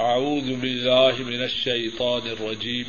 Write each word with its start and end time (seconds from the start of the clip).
أعوذ 0.00 0.56
بالله 0.56 1.14
من 1.18 1.42
الشيطان 1.42 2.26
الرجيم. 2.26 2.86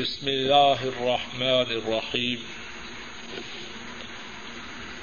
بسم 0.00 0.28
الله 0.28 0.78
الرحمن 0.88 1.68
الرحيم. 1.78 2.38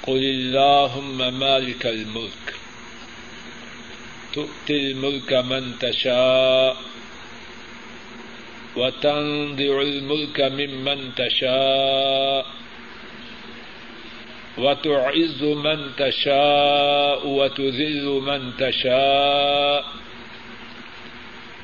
قل 0.06 0.22
اللهم 0.24 1.18
مالك 1.40 1.86
الملك. 1.86 2.46
تؤتي 4.32 4.76
الملك 4.90 5.32
من 5.32 5.78
تشاء 5.78 6.76
وتنزع 8.76 9.80
الملك 9.80 10.40
ممن 10.40 11.14
تشاء 11.14 12.46
وتعز 14.58 15.42
من 15.42 15.90
تشاء 15.96 17.26
وتذل 17.26 18.04
من 18.04 18.52
تشاء 18.58 20.03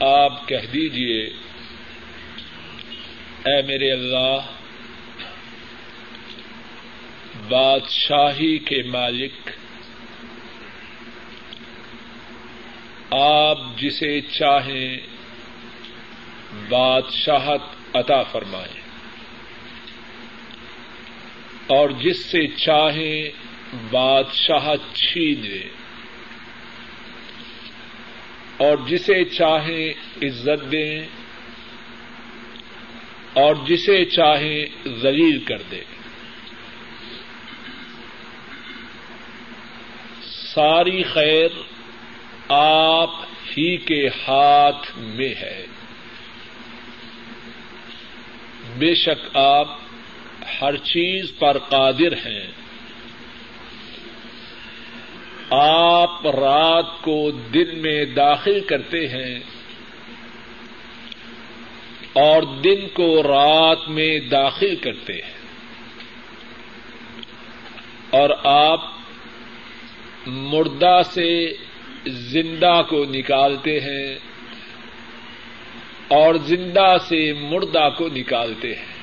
آپ 0.00 0.48
کہہ 0.48 0.66
دیجیے 0.72 1.24
اے 3.44 3.62
میرے 3.62 3.92
اللہ، 3.92 4.38
بادشاہی 7.48 8.58
کے 8.58 8.82
مالک، 8.82 9.50
آپ 13.10 13.58
جسے 13.76 14.20
چاہیں 14.20 14.98
بادشاہت 16.68 17.60
عطا 17.96 18.22
فرمائیں۔ 18.22 18.80
اور 21.66 21.90
جس 21.90 22.24
سے 22.24 22.46
چاہیں 22.46 23.30
بادشاہت 23.90 24.80
چھین 24.94 25.40
لیں۔ 25.40 25.83
اور 28.56 28.78
جسے 28.86 29.24
چاہیں 29.24 29.88
عزت 30.22 30.72
دیں 30.72 31.02
اور 33.32 33.54
جسے 33.66 34.04
چاہیں 34.04 34.88
ذلیل 34.88 35.44
کر 35.44 35.62
دیں۔ 35.70 35.84
ساری 40.22 41.02
خیر 41.02 41.48
آپ 42.48 43.10
ہی 43.22 43.76
کے 43.76 44.08
ہاتھ 44.08 44.98
میں 44.98 45.34
ہے۔ 45.34 45.66
بے 48.78 48.94
شک 48.94 49.36
آپ 49.36 49.78
ہر 50.60 50.76
چیز 50.76 51.32
پر 51.38 51.58
قادر 51.58 52.12
ہیں۔ 52.12 52.46
آپ 55.50 55.83
رات 56.32 57.02
کو 57.02 57.30
دن 57.30 57.78
میں 57.78 58.04
داخل 58.04 58.60
کرتے 58.60 59.08
ہیں 59.08 59.38
اور 62.12 62.42
دن 62.42 62.88
کو 62.92 63.22
رات 63.22 63.88
میں 63.88 64.18
داخل 64.20 64.76
کرتے 64.76 65.12
ہیں 65.12 65.34
اور 68.10 68.30
آپ 68.44 68.80
مردہ 70.26 71.00
سے 71.04 71.52
زندہ 72.06 72.82
کو 72.88 73.04
نکالتے 73.04 73.80
ہیں 73.80 74.18
اور 76.08 76.34
زندہ 76.34 76.96
سے 77.08 77.32
مردہ 77.32 77.88
کو 77.96 78.08
نکالتے 78.08 78.74
ہیں 78.74 78.94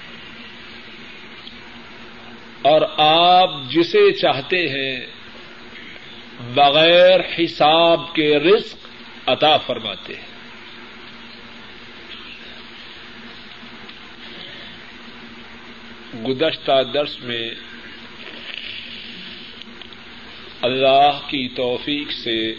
اور 2.61 2.81
آپ 2.97 3.49
جسے 3.69 4.11
چاہتے 4.11 4.69
ہیں 4.69 5.20
بغیر 6.53 7.19
حساب 7.19 8.15
کے 8.15 8.39
رزق 8.39 8.75
عطا 9.25 9.57
فرماتے 9.57 10.13
ہیں۔ 10.13 10.31
گزشتہ 16.27 16.83
درس 16.93 17.19
میں 17.19 17.51
اللہ 20.61 21.19
کی 21.27 21.49
توفیق 21.55 22.11
سے 22.11 22.53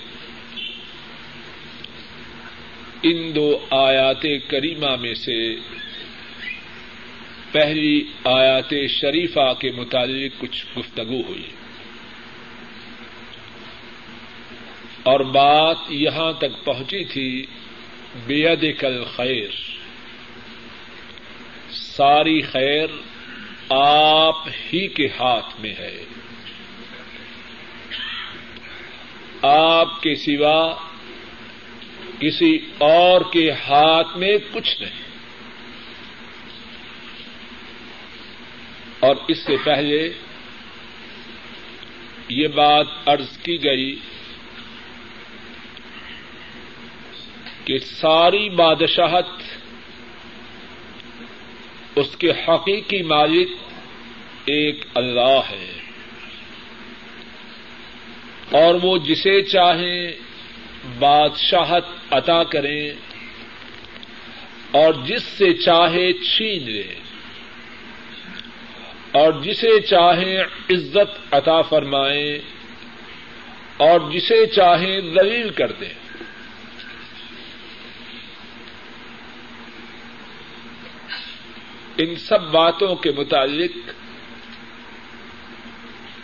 ان 3.03 3.35
دو 3.35 3.67
آیات 3.71 4.23
کریمہ 4.49 4.97
میں 4.97 5.15
سے 5.15 5.57
پہلی 7.53 8.05
آیات 8.25 8.75
شریفہ 8.89 9.53
کے 9.59 9.71
متعلق 9.71 10.41
کچھ 10.41 10.67
گفتگو 10.79 11.21
ہوئی۔ 11.21 11.62
اور 15.03 15.21
بات 15.21 15.77
یہاں 15.89 16.33
تک 16.33 16.65
پہنچی 16.65 17.05
تھی 17.05 17.47
بےد 18.27 18.65
کل 18.79 19.05
خیر 19.05 19.49
ساری 21.71 22.43
خیر 22.43 22.87
آپ 23.69 24.49
ہی 24.49 24.89
کے 24.89 25.07
ہاتھ 25.07 25.61
میں 25.61 25.75
ہے۔ 25.79 26.05
آپ 29.43 30.03
کے 30.03 30.15
سوا 30.15 30.75
کسی 32.19 32.59
اور 32.79 33.21
کے 33.33 33.51
ہاتھ 33.51 34.19
میں 34.19 34.37
کچھ 34.53 34.83
نہیں۔ 34.83 35.03
اور 39.01 39.17
اس 39.29 39.39
سے 39.39 39.57
پہلے 39.65 40.13
یہ 42.29 42.49
بات 42.49 42.87
ارض 43.07 43.39
کی 43.39 43.65
گئی 43.65 43.97
کہ 47.65 47.79
ساری 47.79 48.49
بادشاہت 48.49 49.27
اس 51.97 52.17
کے 52.19 52.31
حقیقی 52.31 53.03
مالک 53.03 53.49
ایک 54.45 54.85
اللہ 54.95 55.41
ہے۔ 55.51 55.73
اور 58.51 58.75
وہ 58.83 58.99
جسے 58.99 59.43
چاہیں 59.43 60.13
بادشاہت 60.99 61.85
عطا 62.11 62.45
کریں 62.45 62.91
اور 64.71 64.95
جس 65.07 65.23
سے 65.23 65.53
چاہے 65.53 66.13
چھین 66.13 66.71
لیں 66.71 66.95
اور 69.13 69.33
جسے 69.33 69.81
چاہیں 69.81 70.41
عزت 70.71 71.35
عطا 71.35 71.63
فرمائیں 71.63 72.39
اور 73.77 74.01
جسے 74.11 74.47
چاہیں 74.47 75.01
دلیل 75.01 75.51
کر 75.51 75.73
دیں۔ 75.73 76.02
ان 82.03 82.17
سب 82.17 82.51
باتوں 82.51 82.95
کے 82.95 83.11
متعلق 83.11 83.91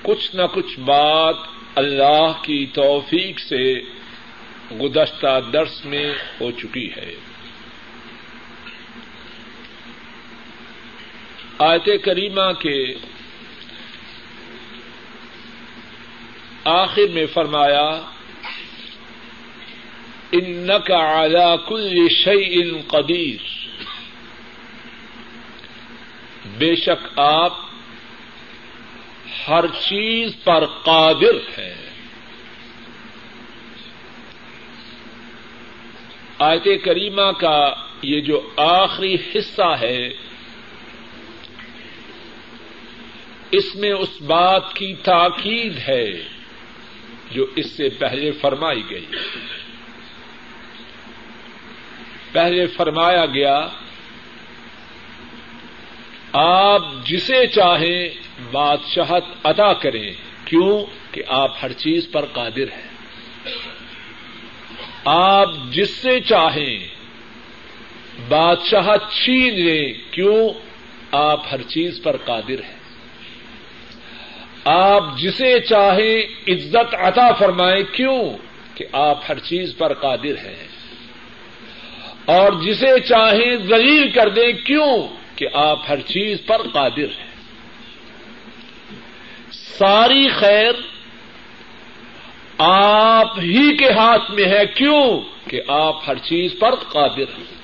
کچھ 0.03 0.37
نہ 0.37 0.43
کچھ 0.53 0.81
بات 0.81 1.37
اللہ 1.75 2.33
کی 2.43 2.67
توفیق 2.67 3.41
سے 3.41 3.81
گزشتہ 4.81 5.41
درس 5.53 5.85
میں 5.85 6.13
ہو 6.41 6.51
چکی 6.51 6.91
ہے۔ 6.97 7.15
آیت 11.59 11.89
کریمہ 12.05 12.53
کے 12.53 12.95
آخر 16.65 17.13
میں 17.13 17.27
فرمایا 17.27 17.91
ان 20.33 20.71
کا 20.87 20.97
اعلی 20.97 21.57
کل 21.69 22.09
شعی 22.09 22.63
ان 22.63 22.81
قدیر 22.89 23.58
بے 26.59 26.77
شک 26.77 27.19
آپ 27.19 27.53
ہر 29.49 29.67
چیز 29.67 30.33
پر 30.45 30.67
قادر 30.67 31.61
ہیں۔ 31.61 31.75
آیت 36.39 36.85
کریمہ 36.85 37.33
کا 37.41 37.75
یہ 38.03 38.21
جو 38.21 38.51
آخری 38.57 39.15
حصہ 39.15 39.77
ہے، 39.81 40.09
اس 43.51 43.75
میں 43.75 43.93
اس 43.93 44.23
بات 44.23 44.75
کی 44.75 44.95
تاکید 44.95 45.79
ہے 45.89 46.23
جو 47.31 47.47
اس 47.57 47.77
سے 47.77 47.89
پہلے 47.89 48.31
فرمائی 48.31 48.83
گئی۔ 48.91 49.07
پہلے 52.33 52.67
فرمایا 52.67 53.27
گیا 53.27 53.69
آپ 56.33 56.83
جسے 57.05 57.47
چاہیں 57.47 58.09
بادشاہت 58.53 59.25
عطا 59.45 59.73
کریں۔ 59.73 60.13
کیوں؟ 60.45 60.85
کہ 61.15 61.23
آپ 61.27 61.51
ہر 61.63 61.73
چیز 61.73 62.07
پر 62.13 62.25
قادر 62.25 62.73
ہیں۔ 62.73 62.89
آپ 65.05 65.51
جس 65.71 65.91
سے 65.91 66.21
چاہیں 66.21 66.79
بادشاہت 68.29 69.03
چھین 69.13 69.55
لیں۔ 69.55 69.93
کیوں؟ 70.11 70.49
آپ 71.13 71.41
ہر 71.53 71.63
چیز 71.63 72.01
پر 72.03 72.17
قادر 72.17 72.63
ہیں۔ 72.65 72.79
آپ 74.65 75.19
جسے 75.19 75.61
چاہیں 75.61 76.23
عزت 76.49 76.95
عطا 76.95 77.33
فرمائیں۔ 77.33 77.83
کیوں؟ 77.93 78.39
کہ 78.75 78.85
آپ 78.93 79.19
ہر 79.29 79.39
چیز 79.39 79.75
پر 79.79 79.95
قادر 79.95 80.47
ہیں۔ 80.47 80.67
اور 82.25 82.53
جسے 82.63 83.01
چاہیں 83.01 83.57
ذلیل 83.57 84.11
کر 84.11 84.29
دیں۔ 84.29 84.53
کیوں؟ 84.53 85.09
کہ 85.39 85.47
آپ 85.53 85.81
ہر 85.89 86.01
چیز 86.01 86.39
پر 86.47 86.63
قادر 86.73 87.21
ہیں۔ 87.21 87.31
ساری 89.51 90.29
خیر 90.29 90.73
آپ 92.59 93.39
ہی 93.39 93.77
کے 93.77 93.91
ہاتھ 93.91 94.31
میں 94.31 94.45
ہے۔ 94.45 94.67
کیوں؟ 94.67 95.21
کہ 95.51 95.61
آپ 95.69 96.09
ہر 96.09 96.15
چیز 96.15 96.51
پر 96.59 96.75
قادر 96.75 97.39
ہیں۔ 97.39 97.55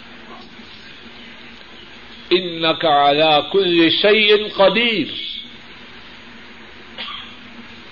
ان 2.30 2.62
نقایا 2.62 3.40
کل 3.40 3.90
شعین 3.90 4.48
قدیر۔ 4.56 5.06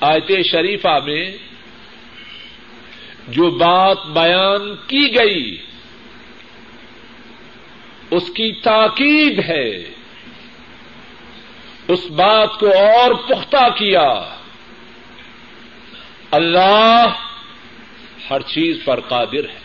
آیت 0.01 0.47
شریفہ 0.47 0.99
میں 1.05 1.31
جو 3.29 3.51
بات 3.51 4.07
بیان 4.07 4.77
کی 4.87 5.15
گئی 5.17 5.57
اس 8.13 8.27
کی 8.27 8.53
تاکید 8.53 9.39
ہے۔ 9.49 9.71
اس 11.89 12.07
بات 12.11 12.59
کو 12.61 12.67
اور 12.67 13.15
پختہ 13.15 13.69
کیا۔ 13.79 14.37
اللہ 16.31 17.07
ہر 18.31 18.41
چیز 18.41 18.79
پر 18.85 19.01
قادر 19.01 19.49
ہے۔ 19.49 19.63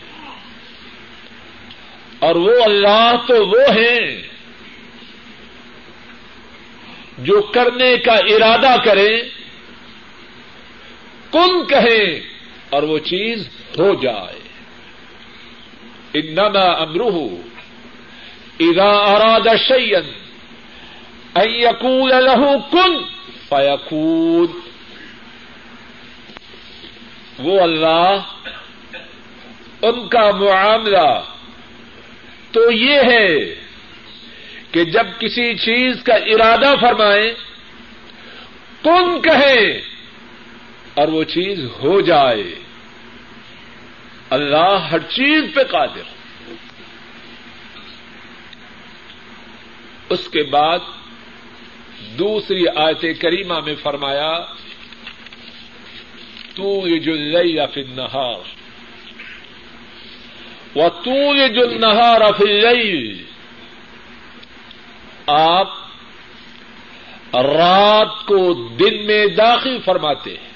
اور 2.18 2.34
وہ 2.34 2.52
اللہ 2.64 3.16
تو 3.26 3.46
وہ 3.46 3.62
ہیں 3.70 4.22
جو 7.18 7.42
کرنے 7.42 7.96
کا 7.96 8.12
ارادہ 8.12 8.74
کریں 8.84 9.20
کن 11.32 11.66
کہیں 11.66 12.20
اور 12.70 12.82
وہ 12.82 12.98
چیز 12.98 13.48
ہو 13.78 13.94
جائے۔ 13.94 14.40
انما 16.14 16.64
امروہ 16.64 17.47
اذا 18.60 18.90
اراد 18.90 19.56
شيئا 19.56 20.00
ان 21.36 21.48
يقول 21.48 22.10
له 22.10 22.56
کن 22.70 23.04
فيكون 23.48 24.46
وہ 27.38 27.60
اللہ 27.60 28.20
ان 29.82 30.08
کا 30.08 30.30
معاملہ 30.30 31.20
تو 32.52 32.70
یہ 32.70 33.00
ہے 33.00 33.54
کہ 34.72 34.84
جب 34.84 35.06
کسی 35.18 35.54
چیز 35.54 36.02
کا 36.04 36.14
ارادہ 36.14 36.74
فرمائیں 36.80 37.32
کن 38.84 39.20
کہیں 39.22 39.80
اور 40.94 41.08
وہ 41.08 41.24
چیز 41.24 41.60
ہو 41.82 42.00
جائے۔ 42.00 42.54
اللہ 44.30 44.88
ہر 44.90 44.98
چیز 44.98 45.54
پہ 45.54 45.62
قادر۔ 45.62 46.17
اس 50.08 50.28
کے 50.28 50.42
بعد 50.42 50.78
دوسری 52.18 52.64
آیت 52.76 53.00
کریمہ 53.20 53.60
میں 53.60 53.74
فرمایا 53.74 54.40
تو 56.54 56.88
یہ 56.88 56.98
جو 56.98 57.12
لئی 57.12 57.56
فل 57.74 57.90
نہار 57.96 58.58
و 60.76 60.88
تو 60.88 61.36
یہ 61.36 61.48
جو 61.48 61.66
نہار 61.66 62.20
آپ 65.26 65.68
رات 67.34 68.26
کو 68.26 68.68
دن 68.68 69.06
میں 69.06 69.26
داخل 69.26 69.78
فرماتے 69.84 70.30
ہیں 70.30 70.48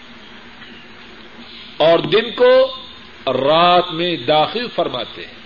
اور 1.77 1.99
دن 1.99 2.31
کو 2.37 2.77
رات 3.27 3.93
میں 3.93 4.17
داخل 4.17 4.69
فرماتے 4.69 5.27
ہیں۔ 5.27 5.42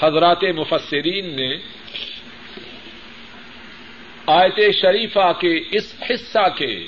حضرات 0.00 0.44
مفسرین 0.44 1.36
نے 1.36 1.56
آیت 4.26 4.60
شریفہ 4.74 5.32
کے 5.40 5.60
اس 5.70 5.94
حصہ 6.10 6.48
کے 6.58 6.86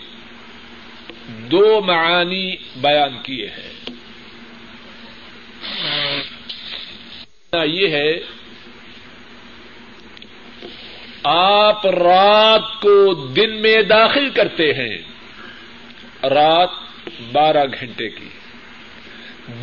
دو 1.26 1.80
معانی 1.80 2.56
بیان 2.76 3.22
کیے 3.22 3.46
ہیں۔ 3.46 3.72
یہ 7.64 7.88
ہے، 7.88 8.12
آپ 11.24 11.86
رات 11.86 12.80
کو 12.80 13.14
دن 13.14 13.62
میں 13.62 13.82
داخل 13.82 14.30
کرتے 14.30 14.72
ہیں، 14.72 14.98
رات 16.22 16.70
بارہ 17.32 17.64
گھنٹے 17.80 18.08
کی۔ 18.08 18.28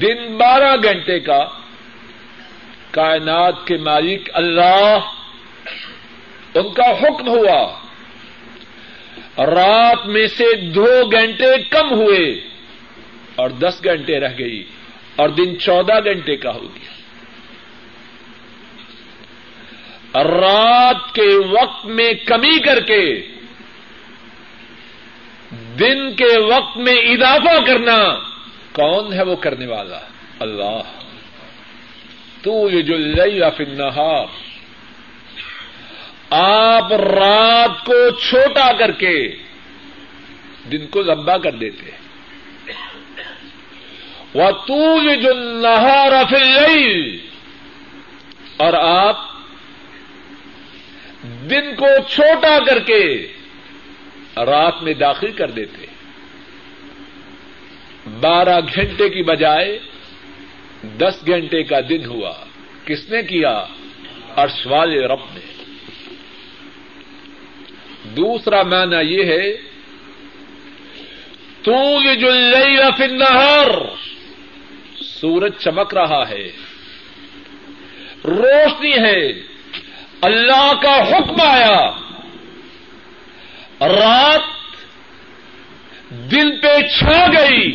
دن 0.01 0.37
بارہ 0.37 0.75
گھنٹے 0.83 1.19
کا 1.19 1.58
کائنات 2.91 3.67
کے 3.67 3.77
مالک 3.77 4.29
اللہ، 4.33 4.97
ان 6.55 6.73
کا 6.73 6.89
حکم 7.01 7.27
ہوا۔ 7.27 7.79
رات 9.37 10.07
میں 10.07 10.27
سے 10.27 10.55
دو 10.55 11.09
گھنٹے 11.11 11.63
کم 11.69 11.91
ہوئے 11.91 12.41
اور 13.35 13.49
دس 13.49 13.81
گھنٹے 13.83 14.19
رہ 14.19 14.33
گئی 14.39 14.63
اور 15.15 15.29
دن 15.29 15.59
چودہ 15.59 16.03
گھنٹے 16.03 16.35
کا 16.35 16.53
ہو 16.55 16.63
گیا۔ 16.63 16.89
رات 20.23 21.15
کے 21.15 21.35
وقت 21.35 21.85
میں 21.85 22.13
کمی 22.13 22.59
کر 22.59 22.79
کے، 22.79 23.27
دن 25.79 26.15
کے 26.15 26.39
وقت 26.39 26.77
میں 26.77 26.93
اضافہ 26.93 27.65
کرنا، 27.67 28.19
کون 28.71 29.13
ہے 29.13 29.23
وہ 29.23 29.35
کرنے 29.35 29.67
والا؟ 29.67 29.99
اللہ۔ 30.39 30.98
تو 32.43 32.69
یہ 32.69 32.81
جو 32.81 32.97
لئی 32.97 33.41
فن 33.57 33.77
نہار 33.77 34.25
آپ 36.31 36.93
رات 36.93 37.85
کو 37.85 38.09
چھوٹا 38.09 38.71
کر 38.71 38.91
کے 38.91 39.15
دن 40.71 40.85
کو 40.87 41.01
لمبا 41.01 41.37
کر 41.37 41.51
دیتے 41.51 41.91
وہ 44.33 44.51
تو 44.67 44.77
یہ 45.03 45.15
جو 45.15 45.33
نہار 45.33 46.11
اور 48.57 48.73
آپ 48.73 49.17
دن 51.49 51.75
کو 51.75 51.87
چھوٹا 52.07 52.57
کر 52.67 52.79
کے 52.79 53.27
رات 54.37 54.83
میں 54.83 54.93
داخل 54.93 55.31
کر 55.31 55.51
دیتے 55.51 55.85
بارہ 58.19 58.59
گھنٹے 58.75 59.09
کی 59.09 59.23
بجائے 59.23 59.79
دس 60.83 61.27
گھنٹے 61.27 61.63
کا 61.63 61.79
دن 61.89 62.05
ہوا۔ 62.05 62.33
کس 62.85 63.09
نے 63.09 63.21
کیا؟ 63.21 63.65
ارش 64.37 64.67
والے 64.67 64.99
رب 64.99 65.19
نے۔ 65.33 65.63
دوسرا 68.15 68.63
معنی 68.63 69.13
یہ 69.15 69.23
ہے 69.23 69.53
تو 71.63 71.71
یہ 72.03 72.15
جو 72.15 72.29
لئی 72.29 72.77
رف 72.77 73.01
سورج 75.05 75.51
چمک 75.59 75.93
رہا 75.93 76.29
ہے۔ 76.29 76.51
روشنی 78.23 78.91
ہے۔ 78.91 79.27
اللہ 80.21 80.73
کا 80.81 81.09
حکم 81.09 81.41
آیا۔ 81.41 81.91
رات 83.81 84.41
دل 86.09 86.61
پہ 86.61 86.81
چھا 86.99 87.27
گئی۔ 87.27 87.73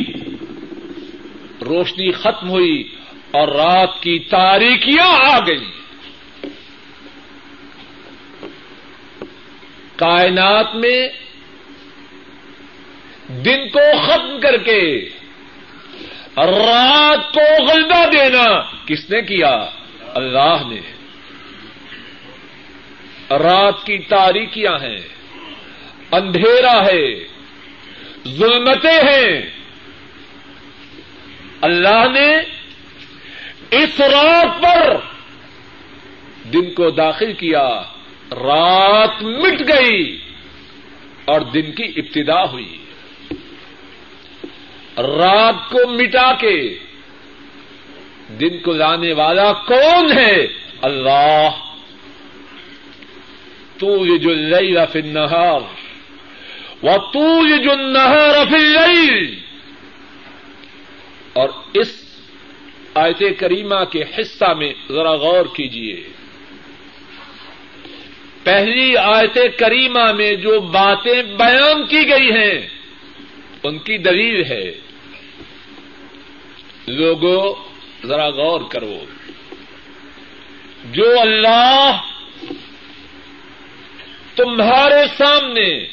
روشنی 1.61 2.11
ختم 2.11 2.49
ہوئی۔ 2.49 2.94
اور 3.35 3.47
رات 3.47 4.01
کی 4.01 4.19
تاریکیاں 4.19 5.31
آ 5.31 5.39
گئی 5.39 5.65
کائنات 9.95 10.75
میں 10.75 11.09
دن 13.27 13.69
کو 13.69 13.79
ختم 14.07 14.39
کر 14.41 14.57
کے 14.57 15.09
رات 16.37 17.33
کو 17.33 17.63
غلبہ 17.63 18.05
دینا 18.05 18.61
کس 18.85 19.09
نے 19.09 19.21
کیا؟ 19.21 19.65
اللہ 20.13 20.63
نے۔ 20.67 20.81
رات 23.35 23.85
کی 23.85 23.97
تاریکیاں 23.97 24.71
ہیں، 24.71 24.99
اندھیرا 26.11 26.85
ہے، 26.85 27.27
ظلمتیں 28.27 28.99
ہیں۔ 29.11 29.41
اللہ 31.61 32.09
نے 32.13 32.54
رات 33.83 34.63
پر 34.63 34.97
دن 36.53 36.73
کو 36.73 36.89
داخل 36.89 37.33
کیا، 37.33 37.81
رات 38.31 39.23
مٹ 39.23 39.61
گئی 39.67 40.19
اور 41.25 41.41
دن 41.41 41.71
کی 41.71 41.83
ابتدا 41.83 42.43
ہوئی۔ 42.51 42.77
رات 44.97 45.71
کو 45.71 45.87
مٹا 45.87 46.33
کے 46.33 46.79
دن 48.39 48.57
کو 48.57 48.71
لانے 48.73 49.13
والا 49.13 49.53
کون 49.53 50.17
ہے؟ 50.17 50.47
اللہ۔ 50.81 51.49
تو 53.77 54.05
یہ 54.05 54.17
جو 54.17 54.33
لئی 54.33 54.75
رف 54.75 54.95
نہار 54.95 55.61
و 56.83 57.11
تو 57.11 57.47
یہ 57.47 57.57
جو 57.57 57.75
نہر 57.75 58.55
اور 61.33 61.49
اس 61.73 62.04
آیت 62.95 63.39
کریمہ 63.39 63.83
کے 63.91 64.03
حصہ 64.03 64.53
میں 64.53 64.73
ذرا 64.91 65.11
غور 65.11 65.45
کیجیے 65.45 66.03
پہلی 68.43 68.97
آیت 68.97 69.37
کریمہ 69.59 70.11
میں 70.11 70.35
جو 70.35 70.59
باتیں 70.59 71.23
بیان 71.23 71.85
کی 71.87 72.09
گئی 72.09 72.31
ہیں، 72.31 72.67
ان 73.63 73.77
کی 73.77 73.97
دلیل 73.97 74.43
ہے۔ 74.45 74.71
لوگوں 76.87 77.53
ذرا 78.05 78.29
غور 78.29 78.61
کرو۔ 78.69 79.03
جو 80.91 81.19
اللہ 81.19 82.01
تمہارے 84.35 85.07
سامنے 85.17 85.87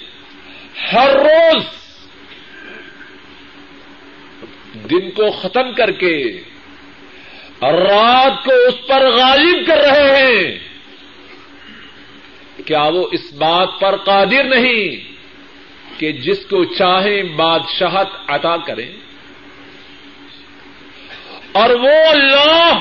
ہر 0.92 1.10
روز 1.10 1.64
دن 4.90 5.10
کو 5.10 5.30
ختم 5.30 5.72
کر 5.72 5.90
کے 5.90 6.40
رات 7.62 8.44
کو 8.44 8.52
اس 8.68 8.86
پر 8.86 9.06
غالب 9.10 9.66
کر 9.66 9.80
رہے 9.80 10.16
ہیں 10.16 10.58
کیا 12.64 12.82
وہ 12.82 13.06
اس 13.12 13.32
بات 13.32 13.80
پر 13.80 13.96
قادر 13.96 14.44
نہیں 14.44 14.96
کہ 15.98 16.12
جس 16.12 16.44
کو 16.50 16.64
چاہیں 16.64 17.22
بادشاہت 17.22 18.30
عطا 18.30 18.56
کریں 18.56 18.90
اور 21.52 21.70
وہ 21.70 21.96
اللہ 22.08 22.78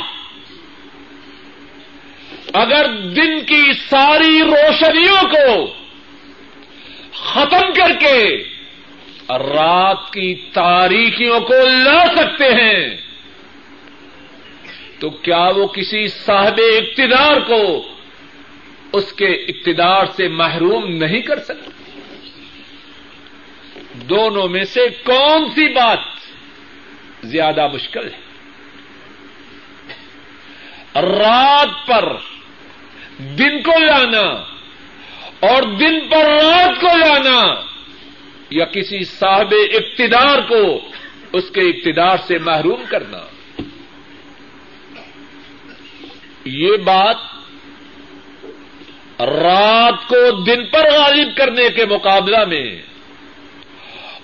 اگر 2.53 2.88
دن 3.15 3.39
کی 3.45 3.71
ساری 3.89 4.41
روشنیوں 4.41 5.21
کو 5.29 5.65
ختم 7.13 7.73
کر 7.73 7.91
کے 8.00 8.43
رات 9.29 10.11
کی 10.13 10.33
تاریخیوں 10.53 11.39
کو 11.39 11.65
لا 11.67 12.05
سکتے 12.17 12.53
ہیں 12.53 13.11
تو 15.01 15.10
کیا 15.10 15.50
وہ 15.55 15.67
کسی 15.67 16.08
صاحب 16.08 16.60
اقتدار 16.77 17.39
کو 17.39 17.88
اس 18.93 19.13
کے 19.13 19.25
اقتدار 19.25 20.05
سے 20.05 20.27
محروم 20.27 20.91
نہیں 20.91 21.22
کر 21.22 21.39
سکتے 21.39 21.72
دونوں 24.10 24.48
میں 24.48 24.63
سے 24.63 24.88
کون 25.03 25.50
سی 25.50 25.74
بات 25.74 26.00
زیادہ 27.24 27.67
مشکل 27.74 28.05
ہے؟ 28.05 28.20
رات 31.01 31.88
پر 31.88 32.15
دن 33.17 33.62
کو 33.62 33.79
لانا 33.79 34.43
اور 35.39 35.63
دن 35.63 36.00
پر 36.10 36.25
رات 36.43 36.81
کو 36.81 36.98
لانا 36.98 37.62
یا 38.50 38.65
کسی 38.65 39.03
صاحب 39.03 39.53
اقتدار 39.74 40.41
کو 40.41 40.89
اس 41.34 41.50
کے 41.50 41.62
اقتدار 41.62 42.17
سے 42.27 42.38
محروم 42.38 42.84
کرنا؟ 42.89 43.25
یہ 46.45 46.77
بات 46.77 47.17
رات 49.21 50.07
کو 50.07 50.43
دن 50.43 50.65
پر 50.65 50.79
غالب 50.79 51.38
کرنے 51.38 51.69
کے 51.69 51.86
مقابلہ 51.86 52.45
میں 52.45 52.81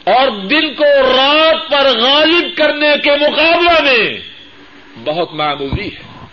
اور 0.03 0.27
دن 0.45 0.73
کو 0.73 0.83
رات 0.83 1.71
پر 1.71 1.99
غالب 1.99 2.57
کرنے 2.57 2.89
کے 3.03 3.11
مقابلہ 3.11 3.81
میں 3.83 4.19
بہت 5.03 5.33
معمولی 5.33 5.87
ہے۔ 5.87 6.25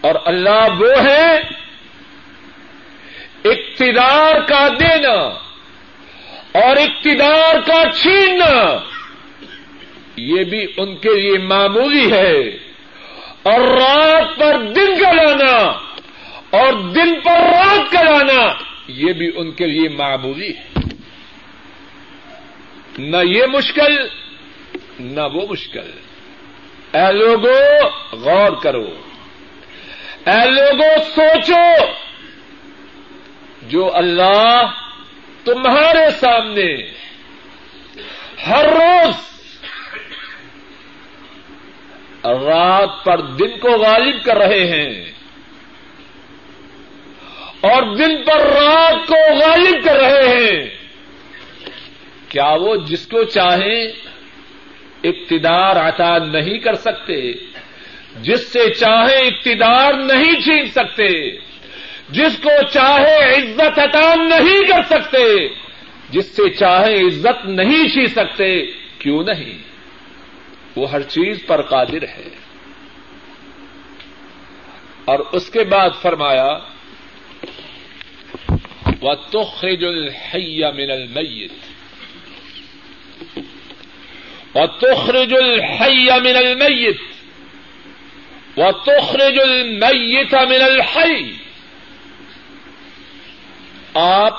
اور 0.00 0.14
اللہ 0.24 0.68
وہ 0.78 1.04
ہے 1.04 1.36
اقتدار 3.44 4.40
کا 4.40 4.68
دینا 4.68 5.38
اور 6.64 6.76
اقتدار 6.76 7.60
کا 7.66 7.82
چھیننا، 7.94 8.78
یہ 10.16 10.44
بھی 10.44 10.66
ان 10.76 10.96
کے 10.96 11.20
لیے 11.20 11.38
معمولی 11.38 12.12
ہے۔ 12.12 12.65
اور 13.46 13.60
رات 13.60 14.38
پر 14.38 14.62
دن 14.62 15.02
کا 15.02 15.12
لانا 15.12 15.56
اور 16.50 16.72
دن 16.72 17.20
پر 17.20 17.30
رات 17.30 17.92
کا 17.92 18.02
لانا 18.02 18.52
یہ 18.88 19.12
بھی 19.12 19.32
ان 19.36 19.52
کے 19.52 19.66
لیے 19.66 19.88
معمولی 19.88 20.56
ہے۔ 20.56 20.80
نہ 22.98 23.16
یہ 23.24 23.46
مشکل، 23.46 24.08
نہ 25.00 25.20
وہ 25.20 25.46
مشکل۔ 25.50 25.90
اے 26.92 27.12
لوگوں 27.12 27.90
غور 28.16 28.62
کرو۔ 28.62 28.96
اے 30.26 30.50
لوگوں 30.50 31.04
سوچو۔ 31.14 31.84
جو 33.62 33.96
اللہ 33.96 34.66
تمہارے 35.44 36.10
سامنے 36.10 36.74
ہر 38.46 38.64
روز 38.64 39.35
رات 42.32 43.04
پر 43.04 43.20
دن 43.20 43.58
کو 43.58 43.68
غالب 43.68 44.24
کر 44.24 44.36
رہے 44.36 44.64
ہیں 44.66 45.04
اور 47.60 47.96
دن 47.96 48.16
پر 48.22 48.40
رات 48.40 49.08
کو 49.08 49.14
غالب 49.14 49.84
کر 49.84 49.96
رہے 49.96 50.28
ہیں 50.28 50.68
کیا 52.28 52.52
وہ 52.60 52.76
جس 52.76 53.06
کو 53.06 53.24
چاہیں 53.24 53.86
اقتدار 55.02 55.76
عطا 55.76 56.18
نہیں 56.18 56.58
کر 56.58 56.74
سکتے 56.74 57.32
جس 58.22 58.52
سے 58.52 58.70
چاہے 58.70 59.16
اقتدار 59.26 59.92
نہیں 59.92 60.40
چھین 60.40 60.66
سکتے 60.66 61.30
جس 62.08 62.38
کو 62.42 62.50
چاہے 62.72 63.36
عزت 63.36 63.78
عطا 63.78 64.14
نہیں 64.14 64.66
کر 64.66 64.82
سکتے 64.88 65.48
جس 66.10 66.36
سے 66.36 66.50
چاہے 66.50 66.94
عزت 66.94 67.46
نہیں 67.46 67.88
چھین 67.88 68.06
سکتے 68.06 68.66
کیوں 68.98 69.22
نہیں 69.22 69.58
وہ 70.76 70.90
ہر 70.90 71.02
چیز 71.02 71.46
پر 71.46 71.62
قادر 71.62 72.02
ہے۔ 72.02 72.28
اور 75.04 75.18
اس 75.32 75.50
کے 75.50 75.64
بعد 75.64 75.90
فرمایا 76.02 76.58
وہ 79.00 79.14
تخرج 79.14 79.84
الحی 79.84 80.60
من 80.74 80.90
المیت 80.90 81.52
و 84.56 84.66
تخرج 84.66 85.34
الحی 85.34 86.08
من 86.20 86.36
المیت 86.36 86.96
و 88.58 88.72
تخرج 88.72 89.38
المیت 89.40 90.34
من 90.34 90.62
الحی 90.62 91.32
آپ 93.94 94.38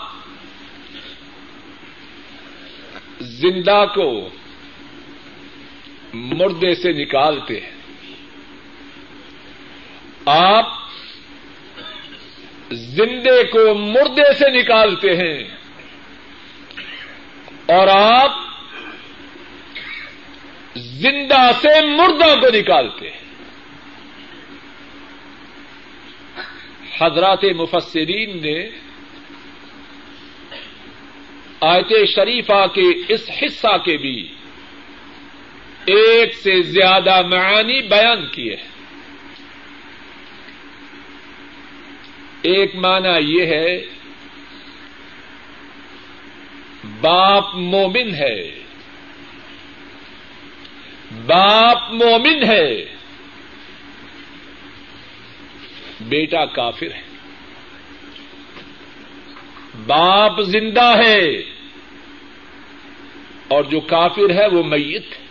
زندہ 3.19 3.85
کو 3.95 4.29
مردے 6.17 6.75
سے 6.75 6.91
نکالتے 6.91 7.59
ہیں۔ 7.59 7.71
آپ 10.25 10.65
زندے 12.71 13.43
کو 13.43 13.73
مردے 13.73 14.33
سے 14.33 14.61
نکالتے 14.61 15.15
ہیں۔ 15.15 15.43
اور 17.65 17.87
آپ 17.87 18.31
زندہ 20.75 21.51
سے 21.61 21.85
مردہ 21.85 22.39
کو 22.39 22.57
نکالتے 22.57 23.09
ہیں۔ 23.09 23.27
حضرات 27.01 27.43
مفسرین 27.43 28.41
نے 28.41 28.69
آیت 31.61 32.09
شریفہ 32.15 32.67
کے 32.67 33.13
اس 33.13 33.29
حصہ 33.43 33.77
کے 33.77 33.97
بھی 33.97 34.36
ایک 35.87 36.35
سے 36.35 36.61
زیادہ 36.61 37.21
معانی 37.21 37.81
بیان 37.81 38.27
کیے 38.27 38.55
ہیں۔ 38.55 38.67
ایک 42.41 42.75
معنی 42.75 43.33
یہ 43.33 43.45
ہے، 43.45 43.85
باپ 47.01 47.55
مومن 47.55 48.15
ہے۔ 48.15 48.63
باپ 51.25 51.93
مومن 51.93 52.43
ہے۔ 52.43 52.95
بیٹا 56.01 56.45
کافر 56.45 56.93
ہے۔ 56.93 57.01
باپ 59.85 60.41
زندہ 60.41 60.97
ہے۔ 61.05 61.35
اور 63.47 63.63
جو 63.63 63.79
کافر 63.79 64.29
ہے 64.29 64.47
وہ 64.47 64.63
میت 64.63 65.05
ہے۔ 65.19 65.26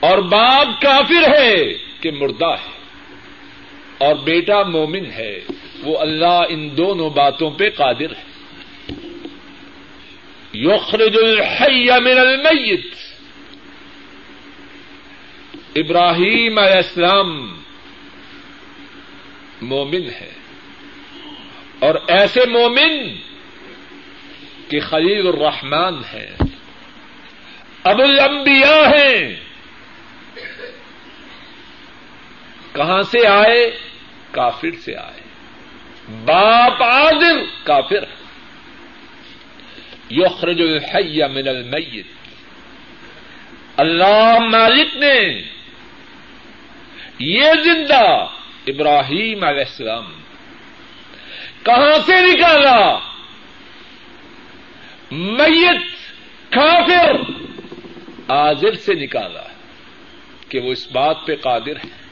اور 0.00 0.18
باپ 0.18 0.82
کافر 0.82 1.38
ہے 1.38 1.74
کہ 2.00 2.10
مردہ 2.10 2.54
ہے 2.66 2.76
اور 3.98 4.16
بیٹا 4.16 4.62
مومن 4.62 5.06
ہے 5.06 5.40
وہ 5.82 5.98
اللہ 5.98 6.40
ان 6.48 6.76
دونوں 6.76 7.10
باتوں 7.10 7.50
پہ 7.50 7.70
قادر 7.70 8.10
ہے۔ 8.10 8.26
یخرج 10.54 11.16
الحی 11.22 11.84
من 11.84 12.18
المیت۔ 12.18 12.86
ابراہیم 15.76 16.58
علیہ 16.58 16.74
السلام 16.74 17.56
مومن 19.62 20.08
ہے۔ 20.20 20.32
اور 21.78 21.94
ایسے 22.08 22.40
مومن 22.40 23.14
کہ 24.68 24.80
خلیل 24.80 25.26
الرحمان 25.26 25.94
ہے 26.12 26.36
ابو 27.84 28.02
الانبیاء 28.02 28.86
ہیں۔ 28.86 29.45
کہاں 32.76 33.02
سے 33.02 33.26
آئے؟ 33.26 33.78
کافر 34.30 34.70
سے 34.84 34.96
آئے۔ 34.96 35.20
باپ 36.24 36.82
عادر 36.82 37.36
کافر۔ 37.62 38.04
یخرج 40.10 40.60
الحی 40.60 41.22
من 41.28 41.48
المیت۔ 41.48 42.06
اللہ 43.76 44.38
مالک 44.38 44.96
نے 44.96 45.42
یہ 47.18 47.52
زندہ 47.64 48.26
ابراہیم 48.66 49.44
علیہ 49.44 49.60
السلام 49.60 50.12
کہاں 51.62 51.98
سے 52.06 52.26
نکالا؟ 52.26 52.98
میت، 55.10 55.82
کافر 56.52 57.16
آزر 58.28 58.74
سے 58.74 58.94
نکالا 58.94 59.42
کہ 60.48 60.58
وہ 60.58 60.72
اس 60.72 60.92
بات 60.92 61.16
پہ 61.26 61.36
قادر 61.36 61.76
ہے۔ 61.76 62.05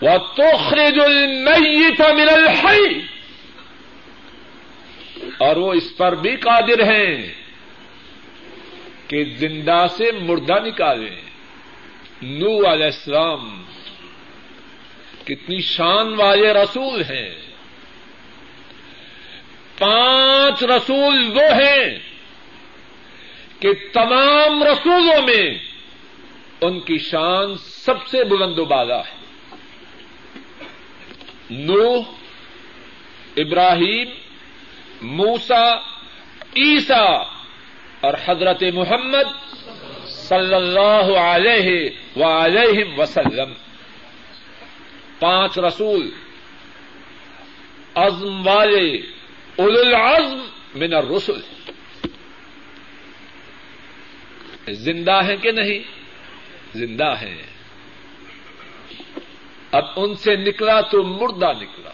وہ 0.00 0.18
توخرج 0.36 1.00
المیت 1.00 2.00
من 2.00 2.28
الحی 2.32 3.00
اور 5.38 5.56
وہ 5.56 5.72
اس 5.72 5.96
پر 5.96 6.14
بھی 6.14 6.36
قادر 6.36 6.82
ہیں 6.82 7.32
کہ 9.08 9.24
زندہ 9.24 9.86
سے 9.96 10.12
مردہ 10.12 10.66
نکالیں۔ 10.66 11.20
نو 12.22 12.72
علیہ 12.72 12.84
السلام 12.84 13.62
کتنی 15.24 15.60
شان 15.60 16.14
والے 16.14 16.52
رسول 16.52 17.02
ہیں۔ 17.02 17.34
پانچ 19.78 20.64
رسول 20.64 21.30
وہ 21.34 21.54
ہیں 21.62 21.98
کہ 23.60 23.72
تمام 23.92 24.62
رسولوں 24.62 25.22
میں 25.22 25.58
ان 26.60 26.80
کی 26.80 26.98
شان 26.98 27.54
سب 27.58 28.06
سے 28.06 28.24
بلند 28.24 28.58
و 28.58 28.64
بالا 28.64 28.98
ہے۔ 28.98 29.17
نو 31.50 32.00
ابراہیم 33.36 34.08
موسا 35.02 35.74
عیسا 36.56 37.22
اور 38.00 38.14
حضرت 38.24 38.62
محمد 38.74 39.54
صلی 40.06 40.54
اللہ 40.54 41.18
علیہ 41.18 41.90
و 42.16 42.24
وسلم۔ 42.98 43.52
پانچ 45.18 45.58
رسول۔ 45.58 46.10
عزم 47.94 48.46
والے 48.48 48.96
اول 49.56 49.78
العزم 49.78 50.38
من 50.74 50.94
الرسل۔ 50.94 51.40
زندہ 54.72 55.20
ہیں 55.24 55.36
کہ 55.36 55.50
نہیں؟ 55.50 55.78
زندہ 56.74 57.14
ہیں۔ 57.22 57.57
اب 59.72 59.84
ان 59.96 60.14
سے 60.14 60.36
نکلا 60.36 60.80
تو 60.80 61.02
مردہ 61.02 61.52
نکلا۔ 61.60 61.90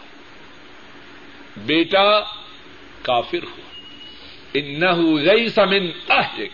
بیٹا 1.57 2.19
کافر 3.01 3.43
ہو 3.43 3.61
انہو 4.53 5.17
لیس 5.17 5.57
من 5.57 5.89
اہلک۔ 6.09 6.49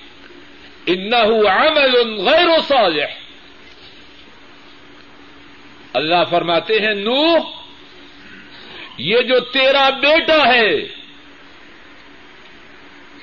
انہو 0.86 1.48
عمل 1.48 2.20
غیر 2.28 2.60
صالح۔ 2.68 3.06
اللہ 5.94 6.24
فرماتے 6.30 6.74
ہیں 6.74 6.94
نو 6.94 7.36
یہ 8.98 9.22
جو 9.22 9.40
تیرا 9.40 9.90
بیٹا 9.90 10.54
ہے، 10.54 10.88